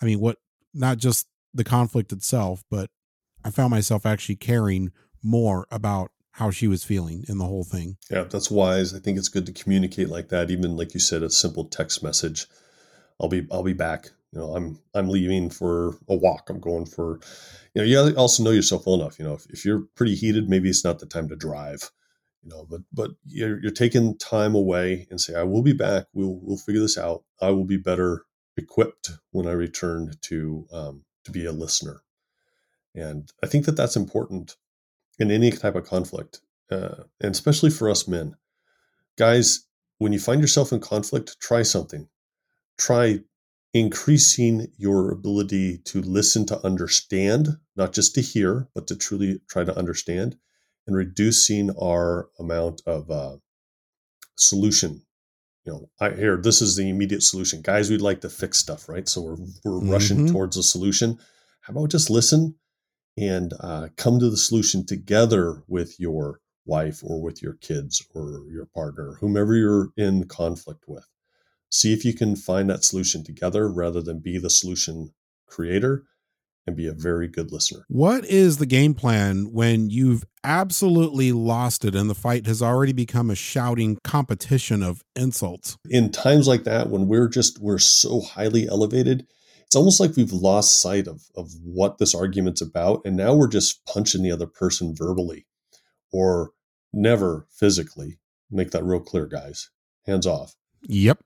I 0.00 0.04
mean, 0.04 0.20
what, 0.20 0.38
not 0.72 0.98
just 0.98 1.26
the 1.52 1.64
conflict 1.64 2.12
itself, 2.12 2.62
but 2.70 2.90
I 3.44 3.50
found 3.50 3.70
myself 3.70 4.06
actually 4.06 4.36
caring 4.36 4.92
more 5.22 5.66
about 5.70 6.12
how 6.36 6.50
she 6.50 6.68
was 6.68 6.84
feeling 6.84 7.24
in 7.30 7.38
the 7.38 7.46
whole 7.46 7.64
thing. 7.64 7.96
Yeah, 8.10 8.24
that's 8.24 8.50
wise. 8.50 8.92
I 8.94 8.98
think 8.98 9.16
it's 9.16 9.30
good 9.30 9.46
to 9.46 9.52
communicate 9.52 10.10
like 10.10 10.28
that. 10.28 10.50
Even 10.50 10.76
like 10.76 10.92
you 10.92 11.00
said, 11.00 11.22
a 11.22 11.30
simple 11.30 11.64
text 11.64 12.02
message. 12.02 12.46
I'll 13.18 13.30
be 13.30 13.46
I'll 13.50 13.62
be 13.62 13.72
back. 13.72 14.10
You 14.32 14.40
know, 14.40 14.54
I'm 14.54 14.78
I'm 14.94 15.08
leaving 15.08 15.48
for 15.48 15.96
a 16.08 16.14
walk. 16.14 16.50
I'm 16.50 16.60
going 16.60 16.84
for, 16.84 17.20
you 17.74 17.80
know, 17.80 17.84
you 17.84 18.16
also 18.16 18.42
know 18.42 18.50
yourself 18.50 18.84
well 18.86 19.00
enough. 19.00 19.18
You 19.18 19.24
know, 19.24 19.32
if, 19.32 19.46
if 19.48 19.64
you're 19.64 19.86
pretty 19.94 20.14
heated, 20.14 20.50
maybe 20.50 20.68
it's 20.68 20.84
not 20.84 20.98
the 20.98 21.06
time 21.06 21.26
to 21.30 21.36
drive. 21.36 21.90
You 22.42 22.50
know, 22.50 22.66
but 22.68 22.82
but 22.92 23.12
you're, 23.24 23.58
you're 23.62 23.72
taking 23.72 24.18
time 24.18 24.54
away 24.54 25.06
and 25.10 25.18
say, 25.18 25.34
I 25.34 25.44
will 25.44 25.62
be 25.62 25.72
back. 25.72 26.04
We'll 26.12 26.38
we'll 26.42 26.58
figure 26.58 26.82
this 26.82 26.98
out. 26.98 27.24
I 27.40 27.48
will 27.48 27.64
be 27.64 27.78
better 27.78 28.26
equipped 28.58 29.10
when 29.30 29.46
I 29.46 29.52
return 29.52 30.12
to 30.20 30.66
um, 30.70 31.04
to 31.24 31.30
be 31.30 31.46
a 31.46 31.52
listener. 31.52 32.02
And 32.94 33.32
I 33.42 33.46
think 33.46 33.64
that 33.64 33.76
that's 33.76 33.96
important 33.96 34.56
in 35.18 35.30
any 35.30 35.50
type 35.50 35.74
of 35.74 35.84
conflict, 35.86 36.40
uh, 36.70 37.04
and 37.20 37.32
especially 37.32 37.70
for 37.70 37.88
us 37.88 38.06
men. 38.06 38.36
Guys, 39.16 39.66
when 39.98 40.12
you 40.12 40.18
find 40.18 40.40
yourself 40.40 40.72
in 40.72 40.80
conflict, 40.80 41.40
try 41.40 41.62
something. 41.62 42.08
Try 42.78 43.20
increasing 43.72 44.68
your 44.78 45.10
ability 45.10 45.78
to 45.78 46.00
listen 46.02 46.46
to 46.46 46.64
understand, 46.64 47.48
not 47.76 47.92
just 47.92 48.14
to 48.14 48.20
hear, 48.20 48.68
but 48.74 48.86
to 48.86 48.96
truly 48.96 49.40
try 49.48 49.64
to 49.64 49.76
understand, 49.76 50.36
and 50.86 50.96
reducing 50.96 51.70
our 51.80 52.28
amount 52.38 52.82
of 52.86 53.10
uh, 53.10 53.36
solution. 54.36 55.02
You 55.64 55.72
know, 55.72 55.90
I 56.00 56.10
hear 56.10 56.36
this 56.36 56.62
is 56.62 56.76
the 56.76 56.88
immediate 56.88 57.22
solution. 57.22 57.60
Guys, 57.60 57.90
we'd 57.90 58.00
like 58.00 58.20
to 58.20 58.28
fix 58.28 58.58
stuff, 58.58 58.88
right? 58.88 59.08
So 59.08 59.20
we're 59.22 59.36
we're 59.64 59.80
mm-hmm. 59.80 59.90
rushing 59.90 60.26
towards 60.30 60.56
a 60.56 60.62
solution. 60.62 61.18
How 61.62 61.72
about 61.72 61.90
just 61.90 62.08
listen, 62.08 62.54
and 63.16 63.52
uh, 63.60 63.88
come 63.96 64.18
to 64.18 64.30
the 64.30 64.36
solution 64.36 64.84
together 64.84 65.62
with 65.68 65.98
your 65.98 66.40
wife 66.66 67.00
or 67.02 67.22
with 67.22 67.42
your 67.42 67.54
kids 67.54 68.04
or 68.14 68.42
your 68.50 68.66
partner, 68.66 69.16
whomever 69.20 69.54
you're 69.54 69.90
in 69.96 70.26
conflict 70.26 70.84
with. 70.86 71.06
See 71.70 71.92
if 71.92 72.04
you 72.04 72.14
can 72.14 72.36
find 72.36 72.68
that 72.70 72.84
solution 72.84 73.24
together 73.24 73.68
rather 73.68 74.02
than 74.02 74.20
be 74.20 74.38
the 74.38 74.50
solution 74.50 75.14
creator 75.46 76.04
and 76.66 76.76
be 76.76 76.86
a 76.86 76.92
very 76.92 77.28
good 77.28 77.52
listener. 77.52 77.84
What 77.88 78.24
is 78.24 78.56
the 78.56 78.66
game 78.66 78.94
plan 78.94 79.52
when 79.52 79.88
you've 79.88 80.24
absolutely 80.42 81.32
lost 81.32 81.84
it 81.84 81.94
and 81.94 82.10
the 82.10 82.14
fight 82.14 82.46
has 82.46 82.60
already 82.60 82.92
become 82.92 83.30
a 83.30 83.36
shouting 83.36 83.98
competition 84.02 84.82
of 84.82 85.04
insults? 85.14 85.78
In 85.88 86.10
times 86.10 86.48
like 86.48 86.64
that, 86.64 86.90
when 86.90 87.06
we're 87.06 87.28
just, 87.28 87.60
we're 87.60 87.78
so 87.78 88.20
highly 88.20 88.66
elevated, 88.68 89.26
it's 89.76 89.80
almost 89.80 90.00
like 90.00 90.16
we've 90.16 90.32
lost 90.32 90.80
sight 90.80 91.06
of, 91.06 91.24
of 91.36 91.50
what 91.62 91.98
this 91.98 92.14
argument's 92.14 92.62
about. 92.62 93.02
And 93.04 93.14
now 93.14 93.34
we're 93.34 93.46
just 93.46 93.84
punching 93.84 94.22
the 94.22 94.32
other 94.32 94.46
person 94.46 94.94
verbally 94.96 95.44
or 96.10 96.52
never 96.94 97.46
physically. 97.50 98.18
Make 98.50 98.70
that 98.70 98.84
real 98.84 99.00
clear, 99.00 99.26
guys. 99.26 99.68
Hands 100.06 100.26
off. 100.26 100.54
Yep. 100.84 101.18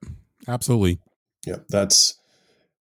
Absolutely. 0.48 0.98
Yep. 1.46 1.66
That's, 1.68 2.18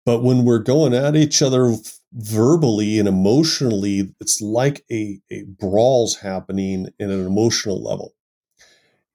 but 0.06 0.22
when 0.22 0.44
we're 0.44 0.60
going 0.60 0.94
at 0.94 1.16
each 1.16 1.42
other 1.42 1.74
verbally 2.12 3.00
and 3.00 3.08
emotionally, 3.08 4.14
it's 4.20 4.42
like 4.42 4.84
a, 4.92 5.22
a 5.32 5.46
brawl's 5.48 6.18
happening 6.18 6.90
in 7.00 7.10
an 7.10 7.26
emotional 7.26 7.82
level. 7.82 8.16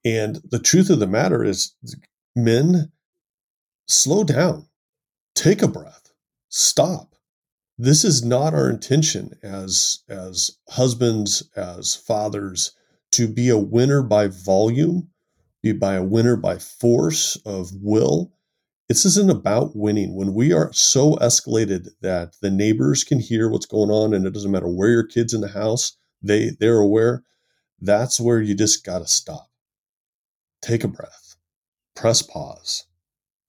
And 0.02 0.40
the 0.50 0.60
truth 0.60 0.88
of 0.88 0.98
the 0.98 1.06
matter 1.06 1.44
is, 1.44 1.74
men, 2.34 2.90
slow 3.86 4.24
down, 4.24 4.68
take 5.34 5.60
a 5.60 5.68
breath 5.68 6.07
stop. 6.48 7.14
This 7.78 8.04
is 8.04 8.24
not 8.24 8.54
our 8.54 8.68
intention 8.68 9.38
as 9.42 10.00
as 10.08 10.58
husbands, 10.68 11.48
as 11.54 11.94
fathers, 11.94 12.72
to 13.12 13.28
be 13.28 13.48
a 13.48 13.58
winner 13.58 14.02
by 14.02 14.28
volume, 14.28 15.10
be 15.62 15.72
by 15.72 15.94
a 15.94 16.02
winner 16.02 16.36
by 16.36 16.58
force 16.58 17.36
of 17.46 17.70
will. 17.80 18.32
This 18.88 19.04
isn't 19.04 19.30
about 19.30 19.76
winning. 19.76 20.14
When 20.16 20.34
we 20.34 20.52
are 20.52 20.72
so 20.72 21.16
escalated 21.16 21.90
that 22.00 22.34
the 22.40 22.50
neighbors 22.50 23.04
can 23.04 23.20
hear 23.20 23.48
what's 23.48 23.66
going 23.66 23.90
on 23.90 24.14
and 24.14 24.26
it 24.26 24.32
doesn't 24.32 24.50
matter 24.50 24.68
where 24.68 24.90
your 24.90 25.06
kids 25.06 25.34
in 25.34 25.40
the 25.40 25.48
house, 25.48 25.96
they 26.22 26.50
they're 26.58 26.78
aware, 26.78 27.22
that's 27.80 28.20
where 28.20 28.40
you 28.40 28.54
just 28.54 28.84
gotta 28.84 29.06
stop. 29.06 29.50
Take 30.62 30.82
a 30.84 30.88
breath, 30.88 31.36
press 31.94 32.22
pause, 32.22 32.86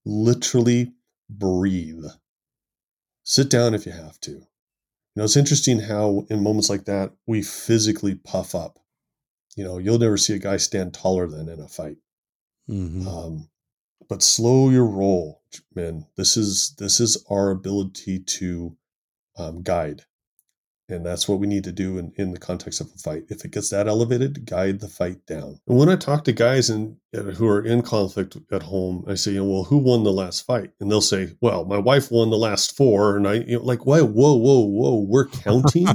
literally 0.04 0.92
breathe 1.28 2.04
sit 3.30 3.48
down 3.48 3.74
if 3.74 3.86
you 3.86 3.92
have 3.92 4.18
to. 4.20 4.32
You 4.32 4.44
know, 5.14 5.22
it's 5.22 5.36
interesting 5.36 5.78
how 5.78 6.26
in 6.30 6.42
moments 6.42 6.68
like 6.68 6.86
that, 6.86 7.12
we 7.28 7.42
physically 7.42 8.16
puff 8.16 8.56
up. 8.56 8.80
You 9.56 9.62
know, 9.62 9.78
you'll 9.78 10.00
never 10.00 10.16
see 10.16 10.34
a 10.34 10.38
guy 10.40 10.56
stand 10.56 10.94
taller 10.94 11.28
than 11.28 11.48
in 11.48 11.60
a 11.60 11.68
fight. 11.68 11.98
Mm-hmm. 12.68 13.06
Um, 13.06 13.48
but 14.08 14.24
slow 14.24 14.70
your 14.70 14.84
roll, 14.84 15.42
men. 15.76 16.06
This 16.16 16.36
is 16.36 16.74
this 16.78 16.98
is 16.98 17.24
our 17.30 17.50
ability 17.50 18.18
to 18.18 18.76
um, 19.36 19.62
guide 19.62 20.02
and 20.90 21.04
that's 21.04 21.28
what 21.28 21.38
we 21.38 21.46
need 21.46 21.64
to 21.64 21.72
do 21.72 21.98
in, 21.98 22.12
in 22.16 22.32
the 22.32 22.38
context 22.38 22.80
of 22.80 22.88
a 22.94 22.98
fight. 22.98 23.24
If 23.28 23.44
it 23.44 23.52
gets 23.52 23.70
that 23.70 23.88
elevated, 23.88 24.44
guide 24.44 24.80
the 24.80 24.88
fight 24.88 25.24
down. 25.26 25.60
And 25.66 25.78
when 25.78 25.88
I 25.88 25.96
talk 25.96 26.24
to 26.24 26.32
guys 26.32 26.70
in, 26.70 26.96
uh, 27.16 27.22
who 27.22 27.48
are 27.48 27.64
in 27.64 27.82
conflict 27.82 28.36
at 28.50 28.62
home, 28.62 29.04
I 29.06 29.14
say, 29.14 29.32
you 29.32 29.38
know, 29.38 29.46
well, 29.46 29.64
who 29.64 29.78
won 29.78 30.04
the 30.04 30.12
last 30.12 30.44
fight? 30.46 30.70
And 30.80 30.90
they'll 30.90 31.00
say, 31.00 31.32
well, 31.40 31.64
my 31.64 31.78
wife 31.78 32.10
won 32.10 32.30
the 32.30 32.36
last 32.36 32.76
four. 32.76 33.16
And 33.16 33.26
I, 33.26 33.34
you 33.34 33.58
know, 33.58 33.64
like, 33.64 33.86
why? 33.86 34.00
Whoa, 34.00 34.34
whoa, 34.34 34.60
whoa. 34.60 34.96
We're 34.96 35.26
counting 35.26 35.86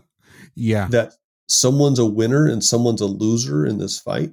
yeah. 0.54 0.88
that 0.90 1.14
someone's 1.48 1.98
a 1.98 2.06
winner 2.06 2.46
and 2.46 2.62
someone's 2.62 3.00
a 3.00 3.06
loser 3.06 3.66
in 3.66 3.78
this 3.78 3.98
fight. 3.98 4.32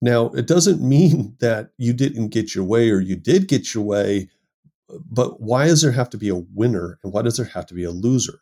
Now, 0.00 0.26
it 0.30 0.46
doesn't 0.46 0.82
mean 0.86 1.36
that 1.40 1.70
you 1.78 1.92
didn't 1.92 2.28
get 2.28 2.54
your 2.54 2.64
way 2.64 2.90
or 2.90 3.00
you 3.00 3.16
did 3.16 3.48
get 3.48 3.74
your 3.74 3.84
way, 3.84 4.28
but 5.10 5.40
why 5.40 5.66
does 5.66 5.82
there 5.82 5.92
have 5.92 6.10
to 6.10 6.18
be 6.18 6.28
a 6.28 6.36
winner 6.54 6.98
and 7.02 7.12
why 7.12 7.22
does 7.22 7.36
there 7.36 7.46
have 7.46 7.66
to 7.66 7.74
be 7.74 7.84
a 7.84 7.90
loser? 7.90 8.40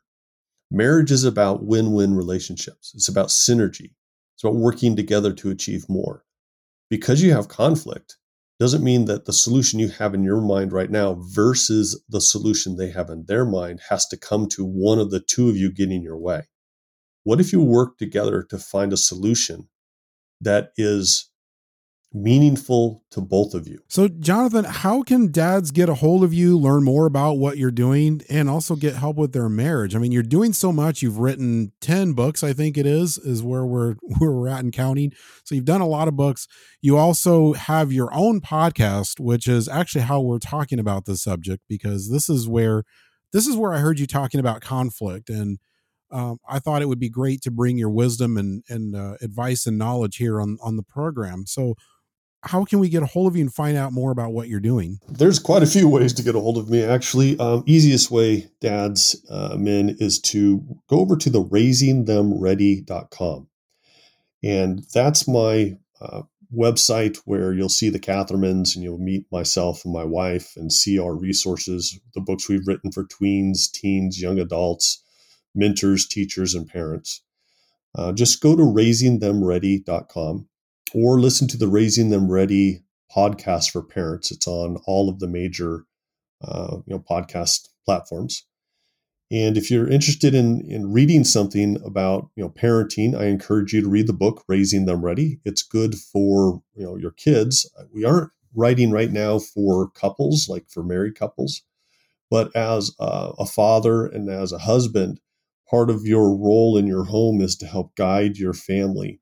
Marriage 0.71 1.11
is 1.11 1.25
about 1.25 1.65
win 1.65 1.93
win 1.93 2.15
relationships, 2.15 2.93
it's 2.95 3.09
about 3.09 3.29
synergy, 3.29 3.93
it's 4.35 4.45
about 4.45 4.57
working 4.57 4.95
together 4.97 5.33
to 5.33 5.51
achieve 5.51 5.89
more. 5.89 6.25
Because 6.89 7.23
you 7.23 7.33
have 7.33 7.49
conflict 7.49 8.17
doesn't 8.59 8.85
mean 8.85 9.07
that 9.07 9.25
the 9.25 9.33
solution 9.33 9.81
you 9.81 9.89
have 9.89 10.15
in 10.15 10.23
your 10.23 10.41
mind 10.41 10.73
right 10.73 10.91
now 10.91 11.15
versus 11.21 12.03
the 12.09 12.21
solution 12.21 12.77
they 12.77 12.91
have 12.91 13.09
in 13.09 13.25
their 13.27 13.47
mind 13.47 13.81
has 13.89 14.07
to 14.07 14.17
come 14.17 14.47
to 14.49 14.65
one 14.65 14.99
of 14.99 15.11
the 15.11 15.21
two 15.21 15.49
of 15.49 15.57
you 15.57 15.73
getting 15.73 16.03
your 16.03 16.19
way. 16.19 16.43
what 17.25 17.41
if 17.41 17.53
you 17.53 17.63
work 17.63 17.99
together 17.99 18.43
to 18.43 18.59
find 18.59 18.93
a 18.93 18.97
solution 18.97 19.69
that 20.41 20.73
is 20.77 21.30
meaningful 22.13 23.05
to 23.11 23.21
both 23.21 23.55
of 23.55 23.69
you. 23.69 23.81
So, 23.89 24.09
Jonathan, 24.09 24.65
how 24.65 25.03
can 25.03 25.31
dads 25.31 25.71
get 25.71 25.89
a 25.89 25.95
hold 25.95 26.25
of 26.25 26.35
you, 26.35 26.59
learn 26.59 26.83
more 26.83 27.07
about 27.07 27.35
what 27.35 27.57
you're 27.57 27.71
doing, 27.71 28.23
and 28.29 28.51
also 28.51 28.75
get 28.75 28.97
help 28.97 29.17
with 29.17 29.33
their 29.33 29.49
marriage? 29.49 29.95
I 29.95 29.99
mean, 29.99 30.11
you're 30.11 30.23
doing 30.23 30.53
so 30.53 30.73
much. 30.73 31.03
You've 31.03 31.19
written 31.19 31.73
10 31.81 32.13
books, 32.15 32.43
I 32.43 32.53
think 32.53 32.77
it 32.77 32.87
is, 32.87 33.17
is 33.19 33.43
where 33.43 33.65
we're 33.65 33.95
where 34.19 34.33
we're 34.33 34.49
at 34.49 34.61
in 34.61 34.71
counting. 34.71 35.13
So 35.45 35.55
you've 35.55 35.65
done 35.65 35.81
a 35.81 35.87
lot 35.87 36.09
of 36.09 36.17
books. 36.17 36.49
You 36.83 36.97
also 36.97 37.53
have 37.53 37.93
your 37.93 38.13
own 38.13 38.41
podcast, 38.41 39.21
which 39.21 39.47
is 39.47 39.69
actually 39.69 40.03
how 40.03 40.21
we're 40.21 40.39
talking 40.39 40.79
about 40.79 41.05
this 41.05 41.23
subject, 41.23 41.63
because 41.69 42.11
this 42.11 42.29
is 42.29 42.49
where 42.49 42.83
this 43.33 43.47
is 43.47 43.57
where 43.57 43.73
I 43.73 43.79
heard 43.79 44.01
you 44.01 44.07
talking 44.07 44.41
about 44.41 44.61
conflict 44.61 45.31
and 45.31 45.59
um, 46.13 46.39
I 46.49 46.59
thought 46.59 46.83
it 46.83 46.89
would 46.89 46.99
be 46.99 47.09
great 47.09 47.41
to 47.43 47.51
bring 47.51 47.79
your 47.79 47.91
wisdom 47.91 48.37
and 48.37 48.65
and 48.69 48.97
uh, 48.97 49.15
advice 49.21 49.67
and 49.67 49.79
knowledge 49.79 50.17
here 50.17 50.41
on 50.41 50.59
on 50.63 50.77
the 50.77 50.83
program. 50.83 51.45
So, 51.47 51.75
how 52.43 52.65
can 52.65 52.79
we 52.79 52.89
get 52.89 53.03
a 53.03 53.07
hold 53.07 53.27
of 53.27 53.37
you 53.37 53.43
and 53.43 53.53
find 53.53 53.77
out 53.77 53.93
more 53.93 54.11
about 54.11 54.33
what 54.33 54.49
you're 54.49 54.61
doing? 54.61 54.99
There's 55.09 55.39
quite 55.39 55.63
a 55.63 55.67
few 55.67 55.89
ways 55.89 56.13
to 56.15 56.23
get 56.23 56.35
a 56.35 56.41
hold 56.41 56.57
of 56.57 56.71
me. 56.71 56.83
Actually, 56.83 57.39
um, 57.39 57.63
easiest 57.67 58.11
way, 58.11 58.51
dads, 58.61 59.25
uh, 59.31 59.57
men, 59.59 59.97
is 59.99 60.19
to 60.21 60.65
go 60.89 61.01
over 61.01 61.17
to 61.17 61.31
the 61.31 61.45
raisingthemready.com. 61.45 63.49
And 64.43 64.83
that's 64.95 65.29
my 65.29 65.77
uh, 66.01 66.23
website 66.55 67.19
where 67.27 67.53
you'll 67.53 67.69
see 67.69 67.91
the 67.91 67.99
Cathermans 67.99 68.75
and 68.75 68.83
you'll 68.83 68.99
meet 68.99 69.27
myself 69.31 69.85
and 69.85 69.93
my 69.93 70.05
wife 70.05 70.55
and 70.57 70.73
see 70.73 70.99
our 70.99 71.15
resources, 71.15 71.99
the 72.15 72.21
books 72.21 72.49
we've 72.49 72.67
written 72.67 72.91
for 72.91 73.05
tweens, 73.05 73.71
teens, 73.71 74.21
young 74.21 74.39
adults, 74.39 75.03
mentors, 75.55 76.07
teachers, 76.07 76.55
and 76.55 76.67
parents. 76.67 77.23
Uh, 77.95 78.13
just 78.13 78.41
go 78.41 78.57
to 78.57 78.63
raisingthemready.com 78.63 80.49
or 80.95 81.21
listen 81.21 81.49
to 81.49 81.57
the 81.57 81.69
Raising 81.69 82.11
Them 82.11 82.31
Ready 82.31 82.83
podcast 83.15 83.71
for 83.71 83.83
parents. 83.83 84.31
It's 84.31 84.47
on 84.47 84.79
all 84.87 85.09
of 85.09 85.19
the 85.19 85.29
major 85.29 85.85
uh, 86.43 86.79
you 86.87 86.95
know 86.95 87.01
podcast 87.01 87.69
platforms. 87.85 88.45
And 89.33 89.57
if 89.57 89.71
you're 89.71 89.89
interested 89.89 90.35
in 90.35 90.61
in 90.63 90.93
reading 90.93 91.25
something 91.25 91.81
about 91.85 92.29
you 92.37 92.43
know 92.43 92.51
parenting, 92.51 93.19
I 93.19 93.27
encourage 93.27 93.73
you 93.73 93.81
to 93.83 93.89
read 93.89 94.07
the 94.07 94.13
book 94.13 94.45
Raising 94.49 94.87
Them 94.87 95.05
Ready. 95.05 95.41
It's 95.45 95.63
good 95.63 95.95
for 95.95 96.63
you 96.75 96.85
know 96.85 96.97
your 96.97 97.13
kids. 97.13 97.71
We 97.93 98.05
aren't 98.05 98.31
writing 98.55 98.91
right 98.91 99.13
now 99.13 99.39
for 99.39 99.91
couples, 99.91 100.49
like 100.49 100.69
for 100.69 100.83
married 100.83 101.15
couples, 101.15 101.63
but 102.31 102.55
as 102.57 102.93
a, 102.99 103.33
a 103.39 103.47
father 103.47 104.07
and 104.07 104.29
as 104.29 104.53
a 104.53 104.59
husband, 104.59 105.21
part 105.71 105.91
of 105.91 106.05
your 106.05 106.37
role 106.37 106.77
in 106.77 106.87
your 106.87 107.05
home 107.05 107.41
is 107.41 107.57
to 107.57 107.67
help 107.67 107.95
guide 107.95 108.37
your 108.37 108.55
family 108.55 109.21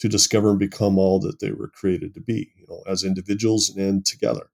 to 0.00 0.08
discover 0.08 0.50
and 0.50 0.58
become 0.58 0.98
all 0.98 1.20
that 1.20 1.40
they 1.40 1.52
were 1.52 1.68
created 1.68 2.14
to 2.14 2.20
be, 2.20 2.50
you 2.56 2.66
know, 2.68 2.82
as 2.88 3.04
individuals 3.04 3.70
and 3.76 4.04
together. 4.04 4.50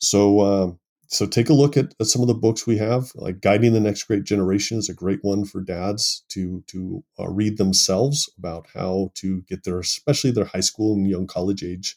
So, 0.00 0.40
uh, 0.40 0.72
so 1.08 1.26
take 1.26 1.50
a 1.50 1.54
look 1.54 1.76
at, 1.76 1.94
at, 2.00 2.06
some 2.06 2.22
of 2.22 2.28
the 2.28 2.34
books 2.34 2.66
we 2.66 2.78
have. 2.78 3.12
Like 3.14 3.42
Guiding 3.42 3.74
the 3.74 3.80
Next 3.80 4.04
Great 4.04 4.24
Generation 4.24 4.78
is 4.78 4.88
a 4.88 4.94
great 4.94 5.18
one 5.22 5.44
for 5.44 5.60
dads 5.60 6.24
to 6.30 6.64
to 6.68 7.04
uh, 7.20 7.28
read 7.28 7.58
themselves 7.58 8.30
about 8.38 8.66
how 8.74 9.10
to 9.16 9.42
get 9.42 9.64
their, 9.64 9.78
especially 9.78 10.30
their 10.30 10.46
high 10.46 10.60
school 10.60 10.94
and 10.94 11.06
young 11.06 11.26
college 11.26 11.62
age 11.62 11.96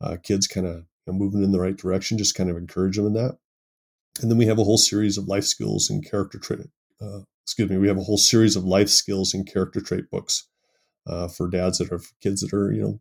uh, 0.00 0.16
kids, 0.22 0.46
kind 0.46 0.66
of 0.66 0.76
you 0.76 0.84
know, 1.06 1.12
moving 1.12 1.44
in 1.44 1.52
the 1.52 1.60
right 1.60 1.76
direction. 1.76 2.16
Just 2.16 2.34
kind 2.34 2.48
of 2.48 2.56
encourage 2.56 2.96
them 2.96 3.06
in 3.06 3.12
that. 3.12 3.36
And 4.22 4.30
then 4.30 4.38
we 4.38 4.46
have 4.46 4.58
a 4.58 4.64
whole 4.64 4.78
series 4.78 5.18
of 5.18 5.28
life 5.28 5.44
skills 5.44 5.90
and 5.90 6.08
character 6.08 6.38
training. 6.38 6.70
Uh, 6.98 7.20
excuse 7.44 7.68
me. 7.68 7.76
We 7.76 7.88
have 7.88 7.98
a 7.98 8.04
whole 8.04 8.16
series 8.16 8.56
of 8.56 8.64
life 8.64 8.88
skills 8.88 9.34
and 9.34 9.46
character 9.46 9.82
trait 9.82 10.10
books 10.10 10.48
uh, 11.06 11.28
for 11.28 11.48
dads 11.48 11.78
that 11.78 11.90
have 11.90 12.04
kids 12.20 12.40
that 12.40 12.52
are 12.52 12.72
you 12.72 12.82
know 12.82 13.00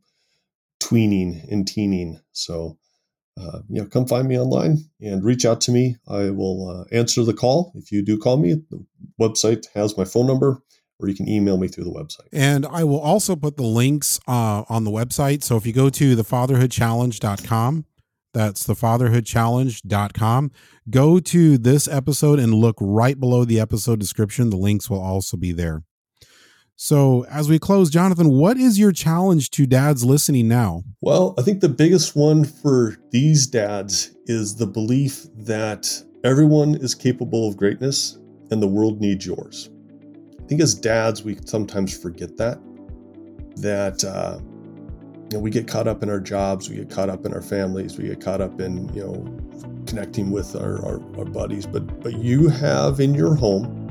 tweening 0.79 1.51
and 1.51 1.67
teening. 1.67 2.19
So 2.31 2.77
uh, 3.39 3.59
you 3.69 3.81
know, 3.81 3.87
come 3.87 4.05
find 4.05 4.27
me 4.27 4.39
online 4.39 4.77
and 5.01 5.23
reach 5.23 5.45
out 5.45 5.59
to 5.61 5.71
me. 5.71 5.97
I 6.07 6.29
will 6.29 6.69
uh, 6.69 6.95
answer 6.95 7.23
the 7.23 7.33
call 7.33 7.73
if 7.75 7.91
you 7.91 8.01
do 8.03 8.17
call 8.17 8.37
me. 8.37 8.55
The 8.69 8.85
website 9.19 9.65
has 9.73 9.97
my 9.97 10.05
phone 10.05 10.27
number, 10.27 10.61
or 10.99 11.09
you 11.09 11.15
can 11.15 11.27
email 11.27 11.57
me 11.57 11.67
through 11.67 11.83
the 11.83 11.91
website. 11.91 12.27
And 12.31 12.65
I 12.65 12.85
will 12.85 12.99
also 12.99 13.35
put 13.35 13.57
the 13.57 13.63
links 13.63 14.19
uh, 14.27 14.63
on 14.69 14.85
the 14.85 14.91
website. 14.91 15.43
So 15.43 15.57
if 15.57 15.65
you 15.65 15.73
go 15.73 15.89
to 15.89 16.15
thefatherhoodchallenge.com, 16.15 17.85
that's 18.33 18.67
thefatherhoodchallenge.com. 18.67 20.51
Go 20.89 21.19
to 21.19 21.57
this 21.57 21.87
episode 21.89 22.39
and 22.39 22.53
look 22.53 22.77
right 22.79 23.19
below 23.19 23.43
the 23.43 23.59
episode 23.59 23.99
description. 23.99 24.49
The 24.49 24.57
links 24.57 24.89
will 24.89 25.01
also 25.01 25.35
be 25.35 25.51
there. 25.51 25.83
So, 26.77 27.25
as 27.29 27.47
we 27.47 27.57
close, 27.57 27.89
Jonathan, 27.89 28.31
what 28.31 28.57
is 28.57 28.77
your 28.77 28.91
challenge 28.91 29.49
to 29.51 29.65
dads 29.65 30.03
listening 30.03 30.49
now? 30.49 30.83
Well, 30.99 31.33
I 31.37 31.41
think 31.41 31.61
the 31.61 31.69
biggest 31.69 32.17
one 32.17 32.43
for 32.43 32.97
these 33.11 33.47
dads 33.47 34.13
is 34.25 34.57
the 34.57 34.67
belief 34.67 35.25
that 35.37 35.89
everyone 36.25 36.75
is 36.75 36.93
capable 36.93 37.47
of 37.47 37.55
greatness 37.55 38.17
and 38.51 38.61
the 38.61 38.67
world 38.67 38.99
needs 38.99 39.25
yours. 39.25 39.69
I 40.37 40.47
think 40.47 40.59
as 40.59 40.75
dads, 40.75 41.23
we 41.23 41.37
sometimes 41.45 41.97
forget 41.97 42.35
that, 42.37 42.59
that, 43.55 44.03
uh, 44.03 44.39
you 45.31 45.37
know, 45.37 45.39
we 45.39 45.51
get 45.51 45.69
caught 45.69 45.87
up 45.87 46.03
in 46.03 46.09
our 46.09 46.19
jobs, 46.19 46.69
we 46.69 46.75
get 46.75 46.89
caught 46.89 47.09
up 47.09 47.25
in 47.25 47.33
our 47.33 47.41
families, 47.41 47.97
we 47.97 48.09
get 48.09 48.19
caught 48.19 48.41
up 48.41 48.59
in, 48.59 48.93
you 48.93 49.01
know, 49.01 49.85
connecting 49.87 50.29
with 50.29 50.57
our, 50.57 50.85
our, 50.85 51.01
our 51.17 51.25
buddies. 51.25 51.65
But, 51.65 52.01
but 52.01 52.15
you 52.19 52.49
have 52.49 52.99
in 52.99 53.13
your 53.13 53.33
home 53.33 53.84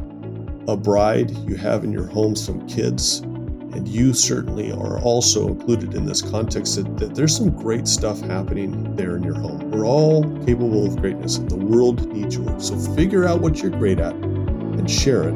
a 0.69 0.77
bride, 0.77 1.31
you 1.49 1.57
have 1.57 1.85
in 1.85 1.93
your 1.93 2.07
home 2.07 2.37
some 2.37 2.67
kids, 2.67 3.21
and 3.21 3.89
you 3.89 4.15
certainly 4.15 4.71
are 4.73 5.01
also 5.01 5.49
included 5.49 5.95
in 5.95 6.07
this 6.07 6.23
context 6.23 6.77
that, 6.77 6.97
that, 6.99 7.15
there's 7.15 7.37
some 7.37 7.51
great 7.51 7.89
stuff 7.89 8.21
happening 8.21 8.95
there 8.97 9.17
in 9.17 9.23
your 9.23 9.35
home. 9.35 9.71
We're 9.71 9.87
all 9.87 10.23
capable 10.45 10.87
of 10.87 10.97
greatness, 10.97 11.39
and 11.39 11.51
the 11.51 11.57
world 11.57 12.07
needs 12.13 12.37
yours. 12.37 12.69
So 12.69 12.79
figure 12.95 13.27
out 13.27 13.41
what 13.41 13.61
you're 13.61 13.73
great 13.73 13.99
at 13.99 14.15
and 14.15 14.91
share 14.91 15.29
it 15.29 15.35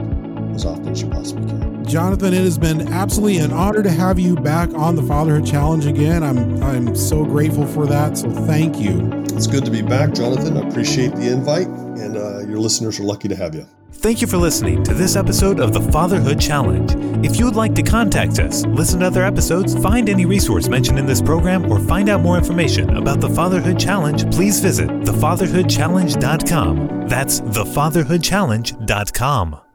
as 0.54 0.64
often 0.64 0.88
as 0.88 1.02
you 1.02 1.08
possibly 1.08 1.48
can. 1.48 1.84
Jonathan, 1.84 2.34
it 2.34 2.42
has 2.42 2.58
been 2.58 2.86
absolutely 2.88 3.38
an 3.38 3.52
honor 3.52 3.82
to 3.82 3.90
have 3.90 4.18
you 4.18 4.34
back 4.36 4.68
on 4.74 4.94
the 4.94 5.02
Fatherhood 5.02 5.46
Challenge 5.46 5.86
again. 5.86 6.22
I'm 6.22 6.62
I'm 6.62 6.94
so 6.94 7.24
grateful 7.24 7.66
for 7.66 7.86
that. 7.86 8.18
So 8.18 8.30
thank 8.30 8.78
you. 8.78 9.10
It's 9.34 9.46
good 9.46 9.64
to 9.64 9.70
be 9.70 9.82
back, 9.82 10.12
Jonathan. 10.14 10.56
I 10.56 10.68
appreciate 10.68 11.14
the 11.14 11.32
invite, 11.32 11.68
and 11.68 12.16
uh, 12.16 12.27
your 12.58 12.64
listeners 12.64 12.98
are 12.98 13.04
lucky 13.04 13.28
to 13.28 13.36
have 13.36 13.54
you. 13.54 13.64
Thank 13.92 14.20
you 14.20 14.26
for 14.26 14.36
listening 14.36 14.82
to 14.84 14.92
this 14.94 15.16
episode 15.16 15.60
of 15.60 15.72
the 15.72 15.80
Fatherhood 15.80 16.40
Challenge. 16.40 16.94
If 17.24 17.38
you 17.38 17.46
would 17.46 17.56
like 17.56 17.74
to 17.76 17.82
contact 17.82 18.38
us, 18.38 18.66
listen 18.66 19.00
to 19.00 19.06
other 19.06 19.24
episodes, 19.24 19.74
find 19.82 20.08
any 20.08 20.24
resource 20.26 20.68
mentioned 20.68 20.98
in 20.98 21.06
this 21.06 21.22
program, 21.22 21.70
or 21.70 21.78
find 21.80 22.08
out 22.08 22.20
more 22.20 22.36
information 22.36 22.96
about 22.96 23.20
the 23.20 23.30
Fatherhood 23.30 23.78
Challenge, 23.78 24.30
please 24.32 24.60
visit 24.60 24.88
thefatherhoodchallenge.com. 24.88 27.08
That's 27.08 27.40
thefatherhoodchallenge.com. 27.40 29.67